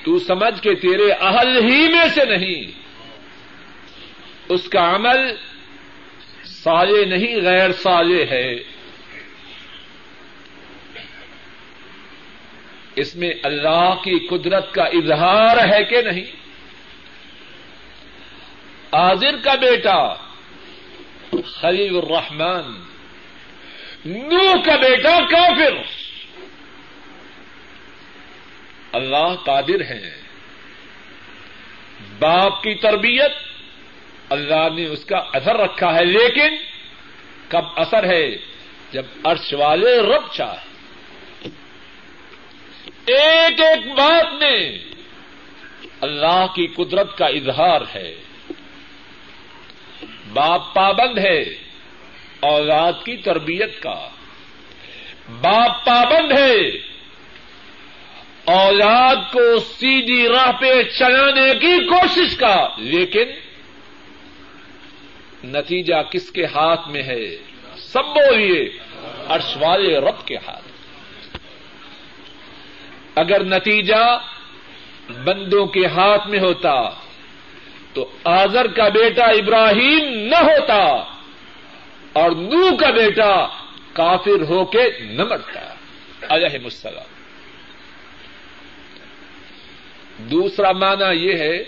تو 0.03 0.19
سمجھ 0.19 0.61
کے 0.61 0.75
تیرے 0.75 1.11
اہل 1.11 1.57
ہی 1.57 1.87
میں 1.91 2.07
سے 2.13 2.25
نہیں۔ 2.25 2.71
اس 4.49 4.69
کا 4.69 4.95
عمل 4.95 5.35
سالے 6.63 7.05
نہیں، 7.05 7.37
غیر 7.41 7.71
سالے 7.71 8.25
ہے۔ 8.25 8.55
اس 12.95 13.15
میں 13.15 13.31
اللہ 13.43 13.95
کی 14.03 14.27
قدرت 14.27 14.73
کا 14.73 14.83
اظہار 14.83 15.57
ہے 15.57 15.83
کہ 15.83 16.01
نہیں؟ 16.01 16.25
آزر 18.91 19.37
کا 19.43 19.55
بیٹا 19.55 20.13
خلیل 21.45 21.97
الرحمان 21.97 22.83
نو 24.05 24.61
کا 24.61 24.75
بیٹا 24.75 25.19
کافر۔ 25.19 25.83
اللہ 28.93 29.35
قادر 29.45 29.81
ہے 29.81 30.21
باپ 32.19 32.63
کی 32.63 32.75
تربیت 32.75 33.48
اللہ 34.29 34.67
نے 34.75 34.85
اس 34.85 35.05
کا 35.05 35.17
اثر 35.17 35.57
رکھا 35.57 35.95
ہے، 35.95 36.05
لیکن 36.05 36.55
کب 37.49 37.65
اثر 37.75 38.03
ہے؟ 38.03 38.37
جب 38.91 39.03
عرش 39.23 39.53
والے 39.53 40.01
رب 40.01 40.33
چاہے۔ 40.33 40.69
ایک 43.05 43.61
ایک 43.61 43.91
بات 43.97 44.33
میں 44.33 44.79
اللہ 46.01 46.45
کی 46.55 46.67
قدرت 46.67 47.17
کا 47.17 47.25
اظہار 47.25 47.81
ہے۔ 47.95 48.15
باپ 50.33 50.73
پابند 50.73 51.17
ہے 51.17 51.41
اولاد 52.39 52.93
کی 53.05 53.17
تربیت 53.17 53.81
کا۔ 53.81 54.09
باپ 55.41 55.85
پابند 55.85 56.31
ہے 56.31 56.67
اولاد 58.45 59.15
کو 59.15 59.59
سیدھی 59.59 60.27
راہ 60.27 60.51
پہ 60.51 60.83
چلانے 60.83 61.53
کی 61.53 61.85
کوشش 61.85 62.37
کا۔ 62.37 62.69
لیکن 62.77 63.48
نتیجہ 65.43 66.01
کس 66.11 66.31
کے 66.31 66.45
ہاتھ 66.45 66.89
میں 66.89 67.03
ہے؟ 67.03 67.37
سب 67.77 68.05
بولیے 68.05 68.69
ارش 69.29 69.57
والے 69.59 69.99
رب 69.99 70.27
کے 70.27 70.37
ہاتھ۔ 70.37 71.37
اگر 73.15 73.43
نتیجہ 73.43 74.19
بندوں 75.23 75.65
کے 75.65 75.85
ہاتھ 75.85 76.27
میں 76.27 76.39
ہوتا، 76.39 76.89
تو 77.93 78.11
آزر 78.23 78.67
کا 78.67 78.89
بیٹا 78.89 79.25
ابراہیم 79.25 80.13
نہ 80.13 80.35
ہوتا 80.35 80.83
اور 82.13 82.31
نو 82.31 82.77
کا 82.77 82.89
بیٹا 82.89 83.47
کافر 83.93 84.41
ہو 84.49 84.65
کے 84.65 84.99
نہ 84.99 85.23
مرتا۔ 85.23 85.73
علیہ 86.29 86.63
السلام۔ 86.63 87.19
دوسرا 90.17 90.71
معنی 90.71 91.27
یہ 91.27 91.37
ہے 91.37 91.63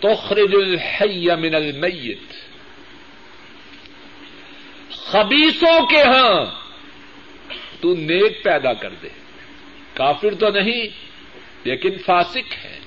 تخرج 0.00 0.54
الحی 0.54 1.26
من 1.36 1.54
المیت۔ 1.54 2.32
خبیصوں 4.90 5.86
کے 5.86 6.02
ہاں 6.02 6.44
تو 7.80 7.94
نیک 7.94 8.44
پیدا 8.44 8.72
کر 8.72 8.90
دے۔ 9.02 9.08
کافر 9.94 10.34
تو 10.34 10.48
نہیں، 10.48 10.86
لیکن 11.64 11.90
فاسق 12.06 12.52
ہیں۔ 12.64 12.80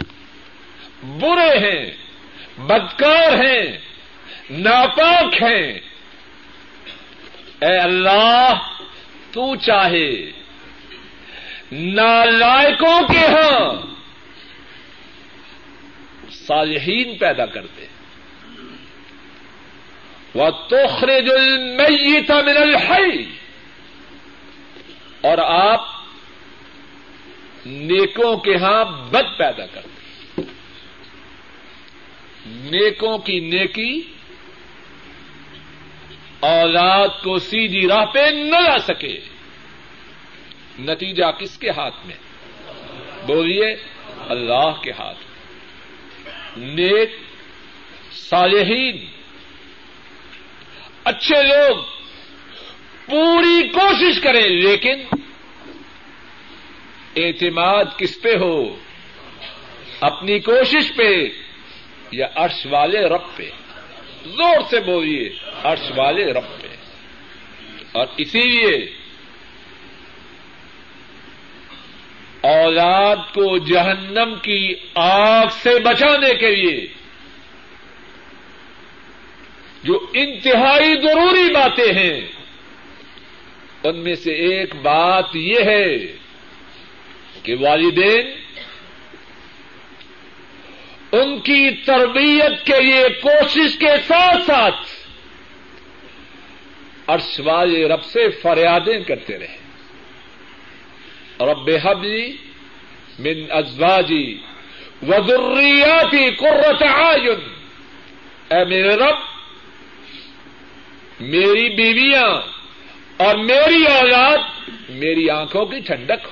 برے 1.03 1.57
ہیں، 1.59 1.91
بدکار 2.57 3.45
ہیں، 3.45 3.77
ناپاک 4.49 5.43
ہیں۔ 5.43 5.79
اے 7.61 7.77
اللہ، 7.77 8.53
تو 9.31 9.55
چاہے۔ 9.55 10.31
نالائکوں 11.71 13.07
کے 13.07 13.27
ہاں 13.27 13.98
صالحین 16.49 17.17
پیدا 17.17 17.45
کر 17.45 17.65
دے 17.65 17.85
وہ 20.35 20.49
توخرج 20.69 21.29
المیت 21.31 22.31
من 22.31 22.57
الحی 22.57 23.25
اور 25.21 25.37
آپ 25.37 25.81
نیکوں 27.65 28.37
کے 28.37 28.55
ہاں 28.55 28.85
بد 28.85 29.37
پیدا 29.37 29.65
کر 29.65 29.81
دیں 29.85 30.43
نیکوں 32.45 33.17
کی 33.17 33.39
نیکی 33.39 34.01
اولاد 36.39 37.07
کو 37.23 37.37
سیدھی 37.39 37.87
راہ 37.87 38.05
پہ 38.05 38.19
نہ 38.19 38.55
لا 38.55 38.77
سکے۔ 38.79 39.19
نتیجہ 40.79 41.31
کس 41.31 41.57
کے 41.57 41.69
ہاتھ 41.69 42.07
میں؟ 42.07 42.15
بولیے 43.25 43.75
اللہ 44.29 44.81
کے 44.81 44.91
ہاتھ 44.91 45.17
میں۔ 45.17 45.28
نیک 46.57 47.09
صالحین۔ 48.11 49.05
اچھے 51.03 51.43
لوگ 51.43 51.83
پوری 53.05 53.67
کوشش 53.67 54.21
کریں، 54.21 54.49
لیکن 54.49 55.03
اعتماد 57.15 57.85
کس 57.97 58.21
پہ 58.21 58.35
ہو؟ 58.35 58.75
اپنی 60.01 60.39
کوشش 60.39 60.95
پہ 60.95 61.27
یا 62.11 62.27
عرش 62.35 62.67
والے 62.69 62.99
رب 62.99 63.35
پہ؟ 63.35 63.49
زور 64.25 64.61
سے 64.69 64.79
بولیے، 64.79 65.29
عرش 65.63 65.91
والے 65.95 66.33
رب 66.33 66.61
پہ۔ 66.61 66.67
اور 67.91 68.07
اسی 68.17 68.41
لیے 68.41 68.98
اولاد 72.41 73.15
کو 73.15 73.57
جہنم 73.57 74.35
کی 74.41 74.73
آگ 74.95 75.45
سے 75.61 75.79
بچانے 75.79 76.33
کے 76.35 76.55
لیے 76.55 76.87
جو 79.83 80.05
انتہائی 80.13 80.93
ضروری 81.01 81.53
باتیں 81.53 81.93
ہیں، 81.93 82.21
ان 83.83 83.97
میں 83.97 84.15
سے 84.15 84.31
ایک 84.31 84.75
بات 84.75 85.35
یہ 85.35 85.59
ہے 85.59 85.97
کہ 87.43 87.55
والدین 87.59 88.31
ان 91.11 91.39
کی 91.39 91.71
تربیت 91.71 92.65
کے 92.65 92.81
لیے 92.81 93.09
کوشش 93.21 93.77
کے 93.79 93.97
ساتھ 94.07 94.43
ساتھ 94.47 94.87
عرش 97.07 97.39
والے 97.39 97.87
رب 97.87 98.03
سے 98.03 98.29
فریادیں 98.29 98.99
کرتے 98.99 99.39
رہے۔ 99.39 99.68
رب 101.39 101.69
حبلی 101.83 102.37
من 103.19 103.51
ازواجی 103.51 104.37
وذریاتی 105.07 106.29
قرۃ 106.31 106.81
اعین۔ 106.81 107.41
اے 108.51 108.65
میرے 108.65 108.95
رب، 108.95 109.17
میری 111.19 111.69
بیویاں 111.69 112.41
اور 113.17 113.35
میری 113.35 113.85
اولاد 113.85 114.37
میری 114.89 115.29
آنکھوں 115.29 115.65
کی 115.65 115.79
ٹھنڈک۔ 115.79 116.27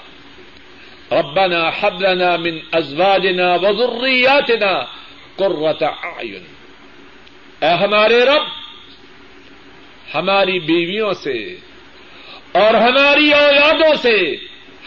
ہو 1.11 1.19
ربنا 1.19 1.69
حبلنا 1.79 2.35
من 2.37 2.59
ازواجنا 2.73 3.53
وذریاتنا 3.53 4.83
قرۃ 5.35 5.81
اعین۔ 5.81 6.43
اے 7.61 7.69
ہمارے 7.69 8.25
رب، 8.25 8.43
ہماری 10.15 10.59
بیویوں 10.59 11.13
سے 11.13 11.55
اور 12.51 12.73
ہماری 12.73 13.33
اولادوں 13.33 13.95
سے 13.95 14.35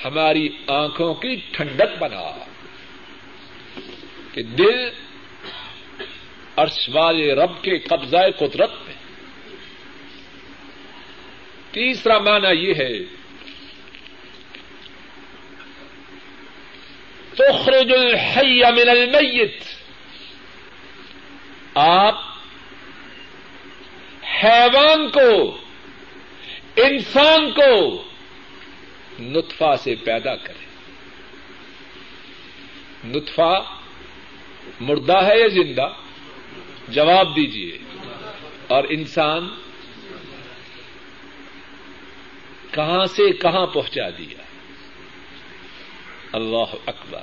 ہماری 0.04 0.48
آنکھوں 0.66 1.14
کی 1.14 1.40
ٹھنڈک 1.52 1.98
بنا 1.98 2.44
کہ 4.32 4.42
دل 4.42 4.90
عرش 6.56 6.90
والے 6.92 7.34
رب 7.34 7.62
کے 7.62 7.78
قبضہ 7.78 8.16
قدرت 8.38 8.70
میں۔ 8.86 8.94
تیسرا 11.70 12.18
معنی 12.18 12.68
یہ 12.68 12.74
ہے، 12.74 12.98
تخرج 17.34 17.92
الحی 17.92 18.60
من 18.60 18.88
المیت۔ 18.88 19.62
آپ 21.74 22.18
حیوان 24.44 25.10
کو، 25.10 25.58
انسان 26.76 27.50
کو 27.50 28.02
نطفہ 29.20 29.76
سے 29.82 29.94
پیدا 29.94 30.36
کرے۔ 30.36 30.64
نطفہ 33.04 33.62
مردہ 34.80 35.16
ہے 35.16 35.40
یا 35.40 35.48
زندہ؟ 35.48 35.88
جواب 36.88 37.36
دیجیے 37.36 37.78
اور 38.66 38.84
انسان 38.90 39.48
کہاں 42.70 43.06
سے 43.06 43.32
کہاں 43.32 43.66
پہنچا 43.66 44.10
دیا؟ 44.10 44.42
اللہ 46.32 46.74
اکبر۔ 46.86 47.22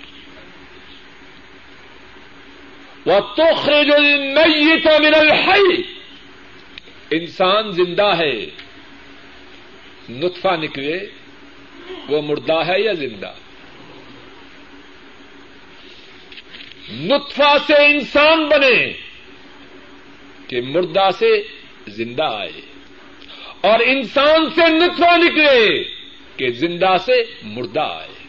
وہ 3.05 3.19
تخرج 3.19 3.91
المیت 3.93 4.87
من 4.87 5.13
انسان 7.11 7.71
زندہ 7.71 8.17
ہے۔ 8.17 8.45
نطفہ 10.09 10.55
نکلے۔ 10.55 11.16
وہ 12.09 12.21
مردہ 12.21 12.67
ہے 12.67 12.81
یا 12.81 12.93
زندہ؟ 12.93 13.33
نطفہ 16.89 17.57
سے 17.67 17.73
انسان 17.73 18.45
بنے 18.45 18.93
کہ 20.47 20.61
مردہ 20.61 21.09
سے 21.19 21.43
زندہ 21.87 22.23
آئے 22.23 22.61
اور 23.61 23.79
انسان 23.79 24.49
سے 24.49 24.61
نطفہ 24.69 25.17
نکلے 25.17 25.83
کہ 26.37 26.49
زندہ 26.49 26.95
سے 27.05 27.23
مردہ 27.43 27.79
آئے۔ 27.79 28.27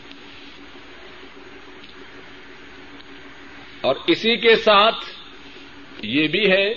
اور 3.81 3.97
اسی 4.07 4.37
کے 4.37 4.57
ساتھ 4.57 5.05
یہ 6.03 6.29
بھی 6.29 6.51
ہے، 6.51 6.75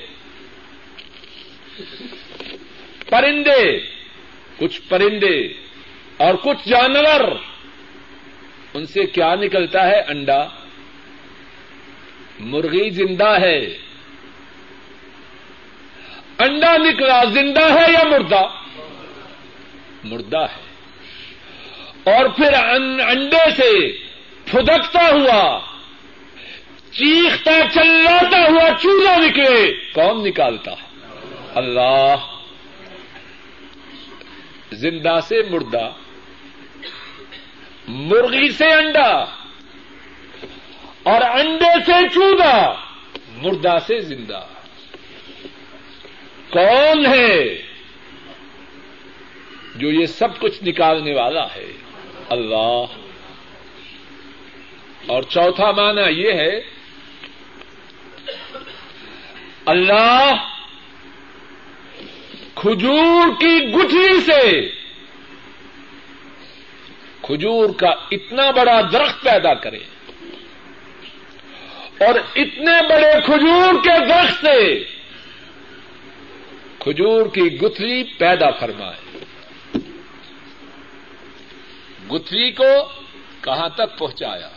پرندے، 3.09 3.79
کچھ 4.57 4.81
پرندے 4.89 5.53
اور 6.21 6.33
کچھ 6.33 6.69
جانور۔ 6.69 7.35
ان 8.73 8.85
سے 8.85 9.05
کیا 9.05 9.35
نکلتا 9.35 9.87
ہے 9.87 9.99
انڈا؟ 9.99 10.47
مرغی 12.39 12.89
زندہ 12.89 13.39
ہے۔ 13.41 13.77
انڈا 16.37 16.77
نکلا، 16.77 17.23
زندہ 17.23 17.63
ہے 17.63 17.91
یا 17.91 18.03
مردہ؟ 18.03 18.41
مردہ 20.03 20.37
ہے۔ 20.37 20.61
اور 22.03 22.25
پھر 22.25 22.53
انڈے 23.07 23.51
سے 23.57 23.97
پھدکتا 24.45 25.01
ہوا، 25.01 25.59
چیختا، 26.91 27.51
چلاتا 27.73 28.37
ہوا 28.37 28.69
چولہا 28.81 29.17
نکلے، 29.17 29.73
کون 29.93 30.23
نکالتا؟ 30.23 30.71
اللہ۔ 31.55 32.15
زندہ 34.71 35.19
سے 35.27 35.41
مردہ۔ 35.49 35.89
مرغی 37.93 38.49
سے 38.51 38.65
انڈا 38.65 39.25
اور 41.03 41.21
انڈے 41.21 41.83
سے 41.85 42.09
چودا 42.13 42.73
مردہ 43.33 43.77
سے 43.87 43.99
زندہ۔ 43.99 44.45
کون 46.49 47.05
ہے 47.05 47.61
جو 49.75 49.91
یہ 49.91 50.05
سب 50.05 50.39
کچھ 50.39 50.63
نکالنے 50.63 51.13
والا 51.13 51.43
ہے؟ 51.55 51.71
اللہ۔ 52.29 52.85
اور 55.05 55.23
چوتھا 55.23 55.71
معنی 55.71 56.21
یہ 56.21 56.31
ہے، 56.31 56.61
اللہ 59.65 60.33
کھجور 62.55 63.27
کی 63.39 63.73
گٹھلی 63.73 64.19
سے 64.19 64.80
کھجور 67.21 67.69
کا 67.79 67.89
اتنا 68.11 68.51
بڑا 68.51 68.81
درخت 68.81 69.23
پیدا 69.23 69.53
کرے 69.53 69.79
اور 72.05 72.15
اتنے 72.35 72.87
بڑے 72.89 73.11
کھجور 73.25 73.73
کے 73.83 74.05
درخت 74.07 74.41
سے 74.41 74.83
کھجور 76.79 77.25
کی 77.25 77.61
گتھلی 77.61 78.03
پیدا 78.03 78.51
فرمائے۔ 78.51 79.17
گتھلی 82.11 82.51
کو 82.51 82.89
کہاں 83.41 83.69
تک 83.69 83.97
پہنچایا؟ 83.97 84.49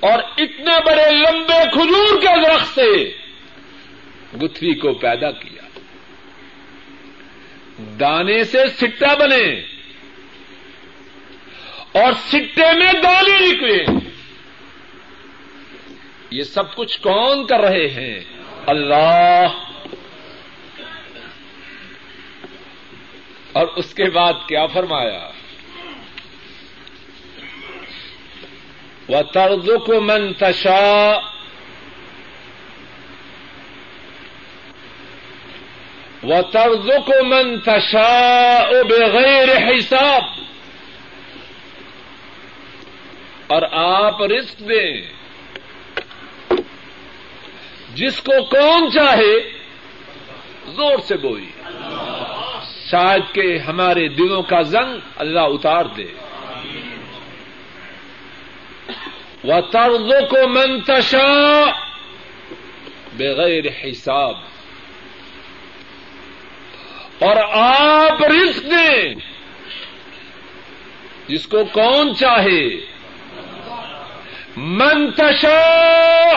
اور 0.00 0.18
اتنے 0.18 0.80
بڑے 0.86 1.10
لمبے 1.10 1.70
کھجور 1.72 2.20
کے 2.20 2.42
درخت 2.44 2.74
سے 2.74 3.16
گتھلی 4.42 4.74
کو 4.74 4.92
پیدا 4.92 5.30
کیا۔ 5.30 5.78
دانے 8.00 8.44
سے 8.44 8.58
سٹا 8.68 9.14
بنے۔ 9.14 9.73
اور 11.94 12.12
سٹے 12.12 12.72
میں 12.72 12.92
دانے 12.92 13.46
نکلے۔ 13.46 13.84
یہ 16.30 16.42
سب 16.42 16.74
کچھ 16.74 17.00
کون 17.00 17.46
کر 17.46 17.60
رہے 17.60 17.86
ہیں؟ 17.86 18.20
اللہ۔ 18.66 19.46
اور 23.52 23.66
اس 23.66 23.94
کے 23.94 24.04
بعد 24.04 24.32
کیا 24.48 24.66
فرمایا؟ 24.66 25.30
وہ 29.08 29.22
ترز 29.22 29.70
کو 29.86 30.00
منتشا 30.00 31.12
و 36.22 36.42
طرز 36.42 36.90
کو 37.06 37.24
منتشا 37.24 38.58
بغیر 38.88 39.76
حساب۔ 39.76 40.22
اور 43.46 43.62
آپ 43.72 44.22
رزق 44.22 44.60
دیں۔ 44.60 45.02
جس 47.94 48.20
کو 48.20 48.44
کون 48.44 48.92
چاہے، 48.92 49.40
زور 50.66 50.98
سے 50.98 51.16
بوئی 51.16 51.50
شاید 52.90 53.34
کہ 53.34 53.58
ہمارے 53.58 54.08
دلوں 54.08 54.42
کا 54.42 54.62
زنگ 54.62 54.98
اللہ 55.16 55.40
اتار 55.40 55.84
دے۔ 55.84 56.04
وہ 59.44 59.60
طرزوں 59.72 60.26
کو 60.26 60.48
منتشا 60.48 61.64
بغیر 63.14 63.64
حساب۔ 63.84 64.34
اور 67.18 67.36
آپ 67.52 68.24
رزق 68.24 68.62
دیں۔ 68.62 69.14
جس 71.28 71.46
کو 71.46 71.64
کون 71.64 72.14
چاہے 72.14 72.93
منتشا 74.56 76.30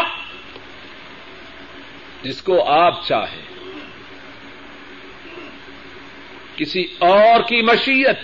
جس 2.24 2.42
کو 2.42 2.70
آپ 2.70 3.08
چاہیں۔ 3.08 3.42
کسی 6.56 6.86
اور 7.00 7.42
کی 7.42 7.62
مشیت، 7.62 8.20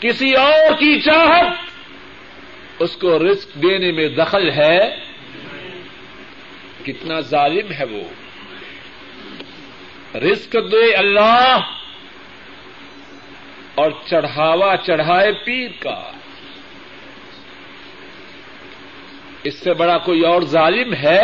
کسی 0.00 0.32
اور 0.32 0.72
کی 0.72 1.00
چاہت، 1.00 1.56
اس 2.78 2.96
کو 2.96 3.18
رسک 3.18 3.54
دینے 3.54 3.92
میں 3.92 4.08
دخل 4.08 4.50
ہے۔ 4.50 4.96
کتنا 6.84 7.20
ظالم 7.20 7.72
ہے 7.72 7.84
وہ۔ 7.84 8.04
رسک 10.18 10.52
دے 10.52 10.94
اللہ 10.94 11.58
اور 13.74 13.90
چڑھاوا 14.06 14.76
چڑھائے 14.76 15.32
پیر 15.32 15.70
کا۔ 15.78 16.10
اس 19.44 19.58
سے 19.58 19.74
بڑا 19.74 19.98
کوئی 19.98 20.20
اور 20.20 20.42
ظالم 20.42 20.94
ہے؟ 20.94 21.20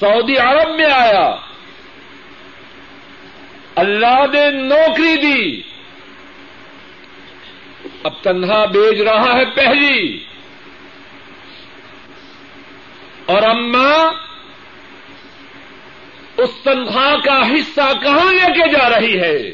سعودی 0.00 0.36
عرب 0.36 0.74
میں 0.74 0.92
آیا۔ 0.92 1.36
اللہ 3.74 4.24
نے 4.32 4.50
نوکری 4.50 5.16
دی۔ 5.16 5.62
اب 8.02 8.12
تنہا 8.22 8.64
بیچ 8.64 9.00
رہا 9.00 9.36
ہے 9.36 9.44
پہلی۔ 9.44 10.24
اور 13.26 13.42
اما، 13.42 14.10
اس 16.36 16.50
تنخواہ 16.62 17.16
کا 17.24 17.50
حصہ 17.50 17.92
کہاں 18.02 18.32
لے 18.32 18.46
کے 18.46 18.72
جا 18.72 19.00
رہی 19.00 19.20
ہے؟ 19.20 19.52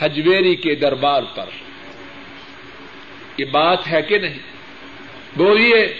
حجویری 0.00 0.56
کے 0.56 0.74
دربار 0.74 1.22
پر۔ 1.22 1.71
یہ 3.36 3.44
بات 3.44 3.88
ہے 3.88 4.02
کہ 4.02 4.18
نہیں؟ 4.18 4.38
بولیے، 5.36 5.94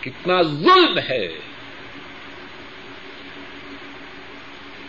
کتنا 0.00 0.42
ظلم 0.42 0.98
ہے۔ 0.98 1.28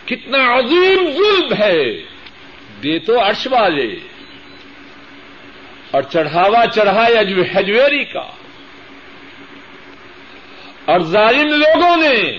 کتنا 0.04 0.58
عظیم 0.58 1.10
ظلم 1.12 1.54
ہے۔ 1.58 1.94
دے 2.82 2.98
تو 2.98 3.20
عرش 3.20 3.48
والے 3.50 3.96
اور 5.90 6.02
چڑھاوا 6.02 6.66
چڑھایا 6.74 7.22
جو 7.22 7.42
حجویری 7.42 8.04
کا۔ 8.04 8.30
اور 10.84 11.00
ظالم 11.00 11.48
لوگوں 11.48 11.96
نے 11.96 12.38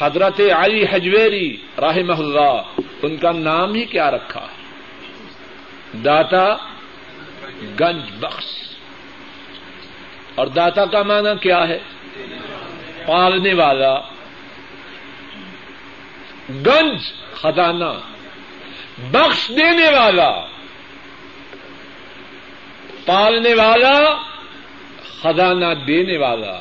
حضرت 0.00 0.40
علی 0.40 0.84
حجویری 0.92 1.56
رحمہ 1.78 2.18
اللہ، 2.18 2.80
ان 3.02 3.16
کا 3.16 3.32
نام 3.32 3.74
ہی 3.74 3.84
کیا 3.84 4.10
رکھا؟ 4.10 4.46
داتا 6.04 6.77
گنج 7.62 8.24
بخش۔ 8.24 8.44
اور 10.34 10.46
داتا 10.46 10.86
کا 10.86 11.02
معنی 11.02 11.38
کیا 11.40 11.68
ہے؟ 11.68 11.78
پالنے 13.06 13.54
والا۔ 13.54 13.98
گنج 16.66 17.00
خزانہ، 17.34 17.84
بخش 19.12 19.48
دینے 19.48 19.98
والا۔ 19.98 20.30
پالنے 23.06 23.54
والا، 23.54 24.14
خزانہ 25.22 25.74
دینے 25.86 26.16
والا۔ 26.16 26.58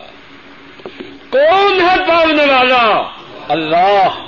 کون 1.29 1.81
ہے 1.81 2.10
پالنے 2.10 2.45
والا؟ 2.45 3.12
اللہ۔ 3.47 4.25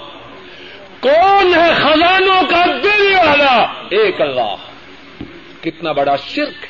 کون 1.00 1.56
ہے 1.56 1.74
خزانوں 1.74 2.44
کا 2.50 2.66
دینے 2.66 3.28
والا؟ 3.28 3.62
ایک 3.90 4.22
اللہ۔ 4.22 4.69
کتنا 5.64 5.92
بڑا 5.92 6.16
شرک 6.16 6.66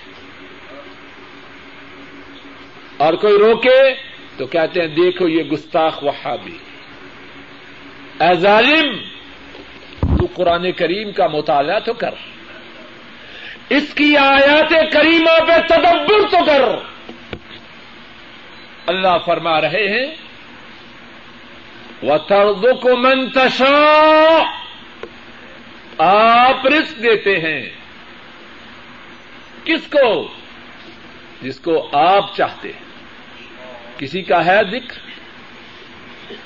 اور 3.02 3.13
کوئی 3.13 3.38
روکے 3.38 3.93
تو 4.38 4.45
کہتے 4.45 4.80
ہیں، 4.82 4.88
دیکھو 4.88 5.28
یہ 5.28 5.43
گستاخ 5.43 6.04
وہابی۔ 6.04 6.58
اے 8.19 8.34
ظالم، 8.34 8.97
تو 10.17 10.28
قرآن 10.34 10.71
کریم 10.71 11.12
کا 11.12 11.28
مطالعہ 11.28 11.80
تو 11.80 11.93
کر۔ 11.93 12.12
اس 13.69 13.93
کی 13.93 14.17
آیات 14.17 14.93
کریمہ 14.93 15.45
پہ 15.47 15.67
تدبر 15.69 16.30
تو 16.32 16.45
کر۔ 16.45 16.62
اللہ 18.86 19.17
فرما 19.25 19.62
رہے 19.62 19.99
ہیں 19.99 20.15
وہ 22.02 22.17
ترد 22.17 22.82
کو 22.82 22.97
منتشا 22.97 24.39
آپ 25.97 26.67
رسک 26.67 27.04
دیتے 27.04 27.39
ہیں۔ 27.39 27.79
کس 29.65 29.88
کو؟ 29.89 30.28
جس 31.41 31.60
کو 31.60 31.89
آپ 31.93 32.36
چاہتے 32.36 32.72
ہیں۔ 32.72 32.89
کسی 33.98 34.22
کا 34.22 34.45
ہے 34.45 34.60
ذکر، 34.72 35.00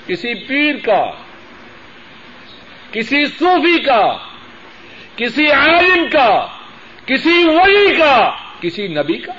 کسی 0.08 0.47
پیر 0.47 0.76
کا، 0.86 1.12
کسی 2.91 3.26
صوفی 3.26 3.84
کا، 3.84 4.17
کسی 5.15 5.52
عالم 5.52 6.06
کا، 6.12 6.47
کسی 7.06 7.43
ولی 7.47 7.95
کا، 7.97 8.32
کسی 8.62 8.88
نبی 8.88 9.19
کا۔ 9.19 9.34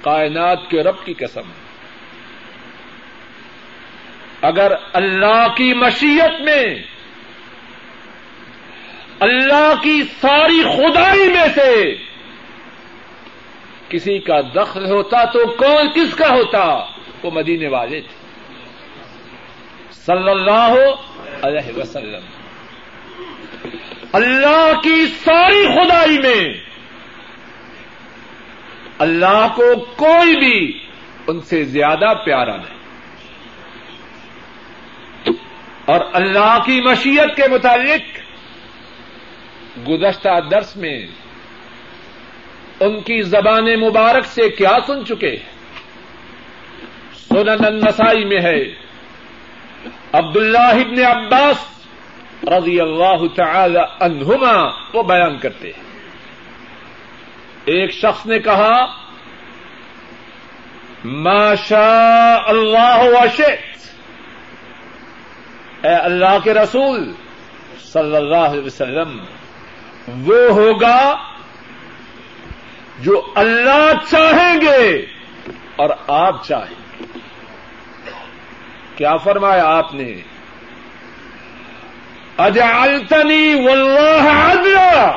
کائنات 0.00 0.70
کے 0.70 0.82
رب 0.82 1.04
کی 1.04 1.14
قسم۔ 1.14 1.52
اگر 4.42 4.72
اللہ 4.92 5.46
کی 5.56 5.74
مشیت 5.74 6.40
میں 6.40 6.82
اللہ 9.20 9.74
کی 9.82 10.02
ساری 10.20 10.62
خدائی 10.62 11.28
میں 11.28 11.48
سے 11.54 11.94
کسی 13.88 14.18
کا 14.18 14.40
دخل 14.40 14.86
ہوتا 14.86 15.24
تو 15.24 15.46
کون 15.46 15.88
کس 15.94 16.14
کا 16.14 16.28
ہوتا؟ 16.28 16.86
وہ 17.22 17.30
مدینے 17.30 17.68
والے 17.68 18.00
تھے۔ 18.00 18.26
صلی 19.92 20.30
اللہ 20.30 20.74
علیہ 21.42 21.78
وسلم۔ 21.78 22.20
اللہ 24.12 24.72
کی 24.82 25.06
ساری 25.06 25.66
خدائی 25.66 26.18
میں 26.18 26.54
اللہ 28.98 29.46
کو 29.54 29.84
کوئی 29.84 30.36
بھی 30.36 30.78
ان 31.26 31.40
سے 31.40 31.64
زیادہ 31.64 32.14
پیارا 32.24 32.56
نہیں۔ 32.56 32.76
اور 35.84 36.00
اللہ 36.12 36.58
کی 36.66 36.80
مشیت 36.80 37.36
کے 37.36 37.42
متعلق 37.50 38.25
گزشتہ 39.88 40.40
درس 40.50 40.76
میں 40.76 41.06
ان 42.80 43.00
کی 43.00 43.22
زبان 43.22 43.64
مبارک 43.64 44.24
سے 44.26 44.48
کیا 44.48 44.78
سن 44.86 45.04
چکے؟ 45.04 45.36
سنن 47.28 47.64
النسائی 47.64 48.24
میں 48.24 48.40
ہے۔ 48.42 48.62
عبد 50.12 50.36
اللہ 50.36 51.02
عباس 51.06 51.84
رضی 52.42 52.80
اللہ 52.80 53.34
تعالی 53.36 53.78
عنہما 54.00 54.70
وہ 54.94 55.02
بیان 55.02 55.38
کرتے 55.38 55.68
ہیں۔ 55.68 55.84
ایک 57.64 57.90
شخص 57.90 58.26
نے 58.26 58.38
کہا، 58.38 58.86
ما 61.04 61.54
شاء 61.54 62.42
اللہ 62.46 62.98
وشئت۔ 62.98 63.76
اے 65.86 65.94
اللہ 65.94 66.38
کے 66.44 66.54
رسول 66.54 67.12
صلی 67.78 68.16
اللہ 68.16 68.36
علیہ 68.36 68.64
وسلم 68.64 69.24
وہ 70.08 70.50
ہوگا 70.50 71.16
جو 72.98 73.32
اللہ 73.34 73.92
چاہیں 74.10 74.60
گے 74.60 75.06
اور 75.76 75.90
آپ 76.08 76.46
چاہیں 76.46 76.74
گے۔ 76.80 77.04
کیا 78.96 79.16
فرمایا 79.16 79.64
آپ 79.64 79.94
نے؟ 79.94 80.14
اجعلتنی 82.38 83.54
واللہ 83.54 84.28
عدلا۔ 84.28 85.16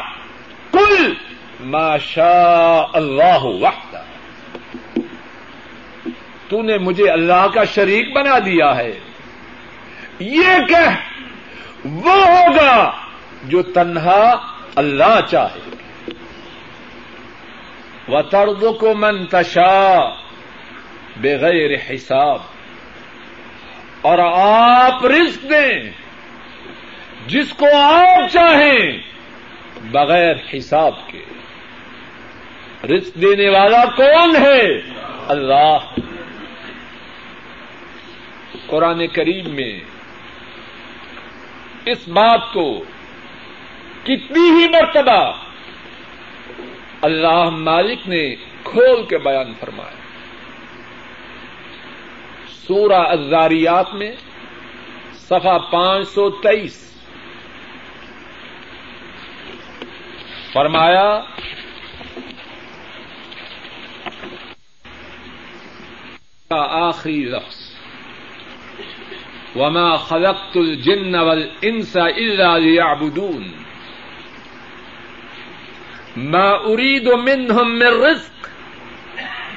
کل 0.71 1.13
ما 1.59 1.97
شاء 1.97 2.83
اللہ 2.93 3.43
وقت 3.43 3.95
تو 6.49 6.61
نے 6.61 6.77
مجھے 6.77 7.09
اللہ 7.09 7.47
کا 7.53 7.63
شریک 7.63 8.13
بنا 8.13 8.39
دیا 8.39 8.77
ہے۔ 8.77 8.99
یہ 10.19 10.65
کہ 10.69 10.89
وہ 11.85 12.15
ہوگا 12.15 12.91
جو 13.43 13.61
تنہا 13.61 14.48
اللہ 14.75 15.19
چاہے۔ 15.29 15.69
و 18.07 18.21
ترد 18.21 18.79
کو 18.79 18.93
منتشا 18.93 20.09
بغیر 21.17 21.71
حساب۔ 21.89 22.39
اور 24.01 24.19
آپ 24.37 25.05
رزق 25.05 25.43
دیں 25.43 25.91
جس 27.27 27.53
کو 27.53 27.65
آپ 27.83 28.33
چاہیں 28.33 28.97
بغیر 29.91 30.35
حساب 30.57 30.93
کے۔ 31.07 31.25
رزق 32.87 33.21
دینے 33.21 33.49
والا 33.49 33.85
کون 33.85 34.35
ہے؟ 34.35 34.81
اللہ۔ 35.27 35.77
قرآن 38.67 39.07
کریم 39.07 39.55
میں 39.55 39.79
اس 41.85 42.07
بات 42.07 42.53
کو 42.53 42.83
کتنی 44.09 44.49
ہی 44.49 44.67
مرتبہ 44.67 45.33
اللہ 47.01 47.49
مالک 47.49 48.07
نے 48.07 48.35
کھول 48.63 49.05
کے 49.05 49.17
بیان 49.17 49.53
فرمایا۔ 49.59 49.95
سورہ 52.49 52.93
ازاریات 52.93 53.93
میں 53.93 54.11
صفحہ 55.13 55.57
پانچ 55.71 56.07
سو 56.07 56.29
تیئیس۔ 56.29 57.01
فرمایا، 60.53 61.21
آخری 66.59 67.23
لفظ۔ 67.23 67.71
وما 69.55 69.95
خلقت 69.95 70.57
الجن 70.57 71.15
والانس 71.15 71.97
الا 71.97 72.57
ليعبدون۔ 72.57 73.58
ما 76.17 76.65
اريد 76.65 77.07
منهم 77.07 77.79
من 77.79 77.87
رزق 77.87 78.49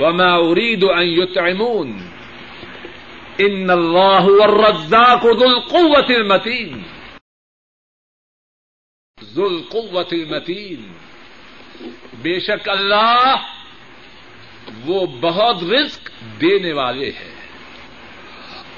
وما 0.01 0.37
اريد 0.37 0.85
ان 0.85 1.07
يطعمون 1.07 2.11
ان 3.41 3.71
الله 3.71 4.19
هو 4.19 4.45
الرزاق 4.45 5.27
ذو 5.27 5.45
القوة 5.45 6.11
المتين 6.11 6.85
ذو 9.35 9.47
القوة 9.47 10.09
المتين 10.13 10.93
بے 12.23 12.39
شک 12.41 12.69
اللہ 12.69 13.49
وہ 14.87 15.07
بہت 15.21 15.63
رزق 15.63 16.11
دینے 16.41 16.73
والے 16.73 17.11
ہیں 17.11 17.31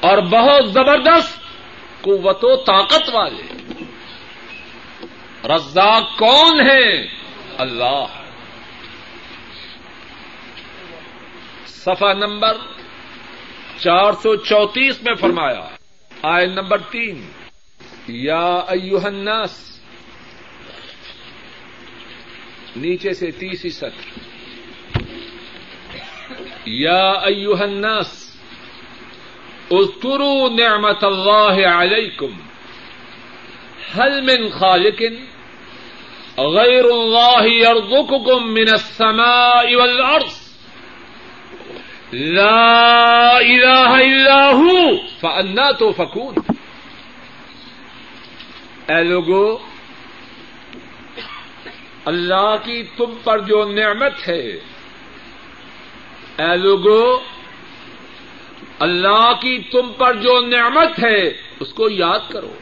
اور 0.01 0.19
بہت 0.31 0.73
زبردست 0.73 1.43
قوت 2.01 2.45
و 2.45 2.57
طاقت 2.57 3.09
والے 3.15 3.43
رزاق 5.49 6.17
کون 6.19 6.61
ہے 6.61 6.89
اللہ. 7.59 8.07
صفحہ 11.67 12.12
نمبر 12.12 12.57
چار 13.79 14.12
سو 14.12 14.37
چوتیس 14.37 15.03
میں 15.03 15.14
فرمایا 15.14 15.69
آئے 16.23 16.47
نمبر 16.47 16.79
تین، 16.79 17.27
یا 18.09 18.47
ایوہ 18.69 19.05
الناس، 19.05 19.81
نیچے 22.77 23.12
سے 23.12 23.31
تیسری 23.31 23.71
سطر، 23.71 24.19
یا 26.67 27.11
ایوہ 27.11 27.62
الناس، 27.62 28.37
اذکروا 29.71 30.49
نعمت 30.49 31.05
اللہ 31.05 31.67
علیکم، 31.69 32.40
هل 33.95 34.21
من 34.21 34.49
خالق؟ 34.59 35.03
غیر 36.38 36.85
اللہ 36.85 37.47
یرزقکم 37.47 38.53
من 38.53 38.68
السماء 38.73 39.77
والارض. 39.77 40.33
لا 42.12 43.37
الہ 43.37 43.92
الا 43.92 44.51
ہو 44.51 44.97
فانا 45.20 45.70
تفکون 45.70 46.35
اے 48.88 49.03
لوگو، 49.05 49.59
اللہ 52.05 52.55
کی 52.64 52.83
تم 52.97 53.14
پر 53.25 53.38
جو 53.38 53.64
نعمت 53.64 54.29
ہے، 54.29 54.44
اے 56.38 56.57
لوگو، 56.57 57.18
اللہ 58.79 59.33
کی 59.40 59.59
تم 59.73 59.92
پر 59.92 60.14
جو 60.14 60.40
نعمت 60.40 60.99
ہے، 61.03 61.23
اس 61.61 61.73
کو 61.75 61.90
یاد 61.90 62.31
کرو۔ 62.33 62.55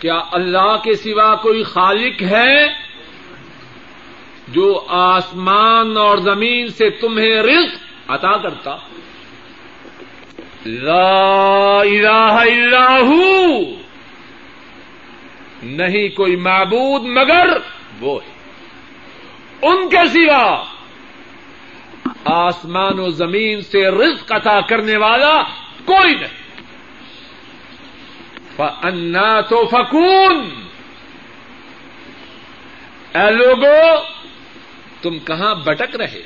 کیا 0.00 0.20
اللہ 0.32 0.76
کے 0.84 0.94
سوا 0.94 1.34
کوئی 1.34 1.62
خالق 1.62 2.22
ہے 2.22 2.66
جو 4.48 4.84
آسمان 4.88 5.96
اور 5.96 6.18
زمین 6.18 6.68
سے 6.68 6.90
تمہیں 6.90 7.42
رزق 7.42 8.10
عطا 8.10 8.36
کرتا؟ 8.36 8.76
لا 10.66 11.80
الہ 11.80 12.38
الا 12.40 12.98
ہو! 13.00 13.60
نہیں 15.62 16.08
کوئی 16.08 16.36
معبود 16.36 17.02
مگر 17.02 17.48
وہ 18.00 18.20
ہے۔ 18.22 18.30
ان 19.62 19.88
کے 19.88 20.08
سوا 20.08 20.64
آسمان 22.24 23.00
و 23.00 23.08
زمین 23.08 23.60
سے 23.60 23.90
رزق 23.90 24.32
عطا 24.32 24.60
کرنے 24.60 24.96
والا 24.96 25.42
کوئی 25.84 26.14
نہیں۔ 26.14 26.39
فنا 28.60 29.40
تو 29.40 29.66
فکون 29.66 30.64
اے 33.14 33.30
لوگو، 33.30 34.04
تم 35.02 35.18
کہاں 35.18 35.54
بٹک 35.54 35.96
رہے؟ 35.96 36.22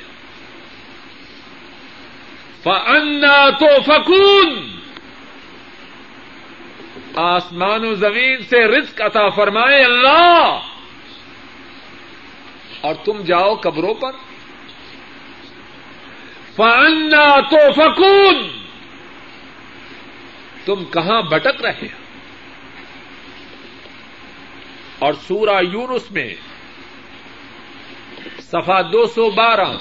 فنا 2.63 3.49
تو 3.49 3.81
فکون 3.81 4.79
آسمان 7.15 7.85
و 7.85 7.95
زمین 7.95 8.43
سے 8.43 8.67
رزق 8.67 9.01
عطا 9.01 9.29
فرمائے 9.29 9.83
اللہ۔ 9.83 10.59
اور 12.81 12.95
تم 13.05 13.21
جاؤ 13.21 13.55
قبروں 13.55 13.93
پر۔ 13.93 14.11
فنا 16.55 17.39
تو 17.39 17.73
فکون 17.73 18.65
تم 20.65 20.85
کہاں 20.85 21.21
بٹک 21.21 21.61
رہے؟ 21.61 22.04
اور 25.05 25.13
سورہ 25.27 25.63
یونس 25.63 26.11
میں 26.11 26.33
سفا 28.39 28.81
دو 28.81 29.05
سو 29.05 29.29
بارہ۔ 29.29 29.77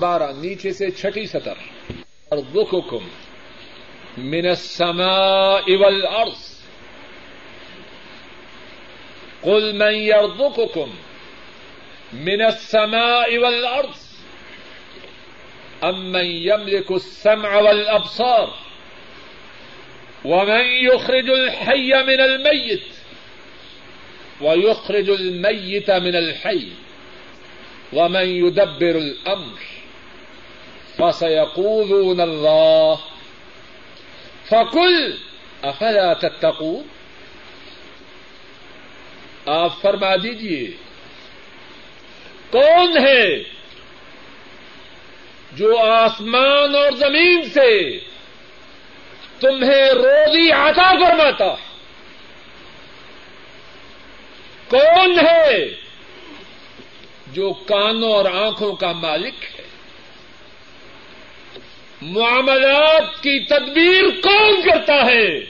بارہ، 0.00 0.32
نیچے 0.36 0.72
سے 0.72 0.90
چھٹی 0.90 1.26
سطر۔ 1.26 1.54
اور 2.28 2.38
دکھ 2.38 2.74
کم 2.90 3.08
من 4.16 4.46
السماء 4.46 5.60
والارض۔ 5.68 6.60
قل 9.40 9.72
من 9.72 9.94
يرزقكم 9.94 10.90
من 12.12 12.42
السماء 12.42 13.38
والارض۔ 13.38 14.16
ام 15.80 16.12
من 16.12 16.24
يملك 16.24 16.92
السمع 16.92 17.56
والابصار۔ 17.56 18.46
ومن 20.24 20.64
يخرج 20.70 21.30
الحي 21.30 21.92
من 22.06 22.20
الميت۔ 22.20 22.95
ويخرج 24.40 25.10
الميت 25.10 25.90
من 25.90 26.16
الحي 26.16 26.68
ومن 27.92 28.28
يدبر 28.28 28.96
الامر 28.96 29.58
فسيقولون 30.98 32.20
الله 32.20 32.98
فکل 34.50 35.14
افلا 35.64 36.14
تتقون 36.14 36.84
آپ 39.46 39.80
فرما 39.80 40.14
دیجیے 40.16 40.64
کون 42.50 42.96
ہے 43.06 43.42
جو 45.52 45.78
آسمان 45.78 46.74
اور 46.74 46.92
زمین 46.92 47.42
سے 47.54 47.98
تمہیں 49.40 49.88
روزی 49.90 50.50
عطا 50.52 50.90
فرماتا 51.00 51.54
کون 54.68 55.18
ہے 55.26 55.66
جو 57.26 57.52
کانوں 57.52 58.12
اور 58.12 58.24
آنکھوں 58.24 58.72
کا 58.72 58.92
مالک 58.92 59.34
ہے؟ 59.44 59.64
معاملات 62.02 63.14
کی 63.22 63.44
تدبیر 63.44 64.20
کون 64.22 64.62
کرتا 64.62 65.06
ہے؟ 65.06 65.40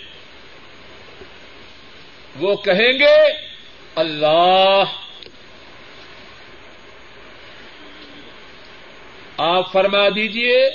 وہ 2.36 2.54
کہیں 2.56 2.98
گے، 2.98 3.32
اللہ۔ 3.94 4.82
آپ 9.38 9.72
فرما 9.72 10.08
دیجیے، 10.08 10.70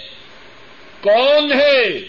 کون 1.02 1.54
ہے 1.54 2.00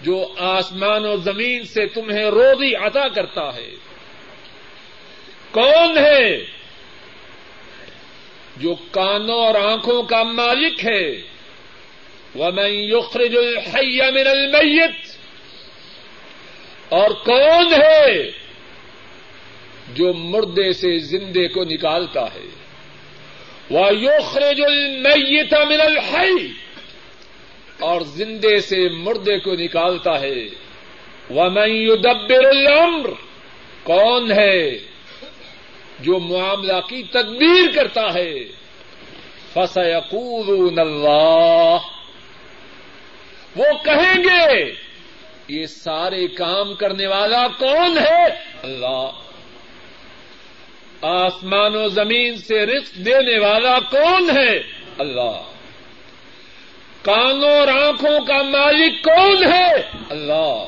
جو 0.00 0.34
آسمان 0.38 1.06
و 1.06 1.16
زمین 1.16 1.64
سے 1.64 1.86
تمہیں 1.86 2.24
روزی 2.24 2.74
عطا 2.74 3.08
کرتا 3.08 3.54
ہے؟ 3.54 3.70
کون 5.52 5.98
ہے 5.98 6.44
جو 8.56 8.74
کانوں 8.90 9.44
اور 9.44 9.54
آنکھوں 9.54 10.02
کا 10.02 10.22
مالک 10.22 10.84
ہے؟ 10.84 11.30
ومن 12.34 12.70
يخرج 12.70 13.36
الحي 13.36 14.10
من 14.10 14.26
المیت 14.26 15.16
اور 16.88 17.10
کون 17.10 17.72
ہے 17.72 18.30
جو 19.94 20.12
مردے 20.12 20.72
سے 20.72 20.98
زندے 20.98 21.48
کو 21.48 21.64
نکالتا 21.64 22.24
ہے؟ 22.34 22.46
وہ 23.70 23.94
یوخرج 23.94 24.60
المیت 24.62 25.54
من 25.54 25.80
الحی 25.80 26.48
اور 27.78 28.00
زندے 28.00 28.60
سے 28.60 28.88
مردے 28.88 29.38
کو 29.38 29.54
نکالتا 29.54 30.20
ہے۔ 30.20 30.48
وہ 31.30 31.68
يدبر 31.68 32.44
الامر 32.44 33.10
کون 33.82 34.32
ہے؟ 34.32 34.89
جو 36.02 36.18
معاملہ 36.18 36.80
کی 36.88 37.02
تدبیر 37.02 37.70
کرتا 37.74 38.14
ہے۔ 38.14 38.44
فسيقولون 39.52 40.78
اللہ 40.78 41.76
وہ 43.56 43.64
کہیں 43.84 44.24
گے، 44.24 44.74
یہ 45.48 45.66
سارے 45.66 46.26
کام 46.26 46.74
کرنے 46.74 47.06
والا 47.06 47.48
کون 47.48 47.98
ہے؟ 47.98 48.24
اللہ۔ 48.62 49.10
آسمان 51.02 51.76
و 51.76 51.88
زمین 51.88 52.36
سے 52.36 52.66
رزق 52.66 52.94
دینے 52.94 53.38
والا 53.38 53.78
کون 53.78 54.30
ہے؟ 54.38 54.62
اللہ۔ 54.98 55.42
کانوں 57.02 57.50
اور 57.50 57.68
آنکھوں 57.68 58.20
کا 58.26 58.42
مالک 58.42 59.04
کون 59.04 59.52
ہے؟ 59.52 59.72
اللہ۔ 60.10 60.66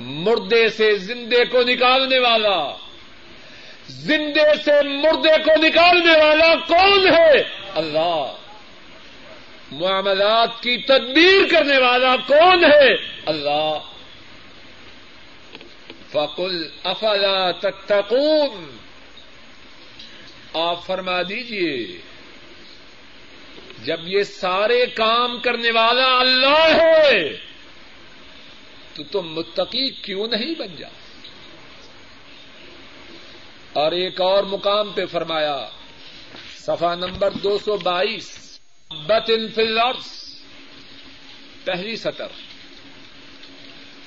مردے 0.00 0.68
سے 0.68 0.96
زندے 0.96 1.44
کو 1.44 1.62
نکالنے 1.62 2.18
والا۔ 2.18 2.85
زندے 3.88 4.62
سے 4.64 4.88
مردے 4.88 5.42
کو 5.44 5.66
نکالنے 5.66 6.24
والا 6.24 6.54
کون 6.54 7.14
ہے؟ 7.14 7.42
اللہ۔ 7.74 8.32
معاملات 9.72 10.62
کی 10.62 10.76
تدبیر 10.78 11.50
کرنے 11.50 11.78
والا 11.78 12.16
کون 12.16 12.64
ہے؟ 12.64 12.94
اللہ۔ 13.26 13.78
فقل، 16.12 16.68
افلا 16.84 17.50
تتقون؟ 17.50 18.76
آپ 20.52 20.86
فرما 20.86 21.22
دیجیے 21.22 21.98
جب 23.84 24.00
یہ 24.06 24.22
سارے 24.22 24.86
کام 24.86 25.38
کرنے 25.38 25.70
والا 25.70 26.18
اللہ 26.20 26.82
ہے، 26.82 27.36
تو 28.94 29.02
تم 29.02 29.34
متقی 29.34 29.90
کیوں 29.90 30.28
نہیں 30.28 30.54
بن 30.58 30.76
جا 30.78 30.88
اور 33.76 33.92
ایک 33.92 34.20
اور 34.20 34.44
مقام 34.44 34.92
پہ 34.92 35.06
فرمایا 35.06 35.68
صفا 36.58 36.94
نمبر 36.94 37.30
دو 37.30 37.58
سو 37.58 37.76
بائیس 37.76 38.58
بطن 39.06 39.48
فلس 39.48 40.34
پہلی 41.64 41.96
سطر۔ 41.96 42.28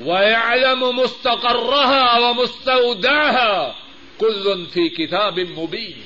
ويعلم 0.00 0.80
مستقرها 0.80 2.18
ومستودعها 2.18 3.72
كل 4.18 4.64
في 4.72 4.88
كتاب 4.88 5.38
مبين۔ 5.38 6.02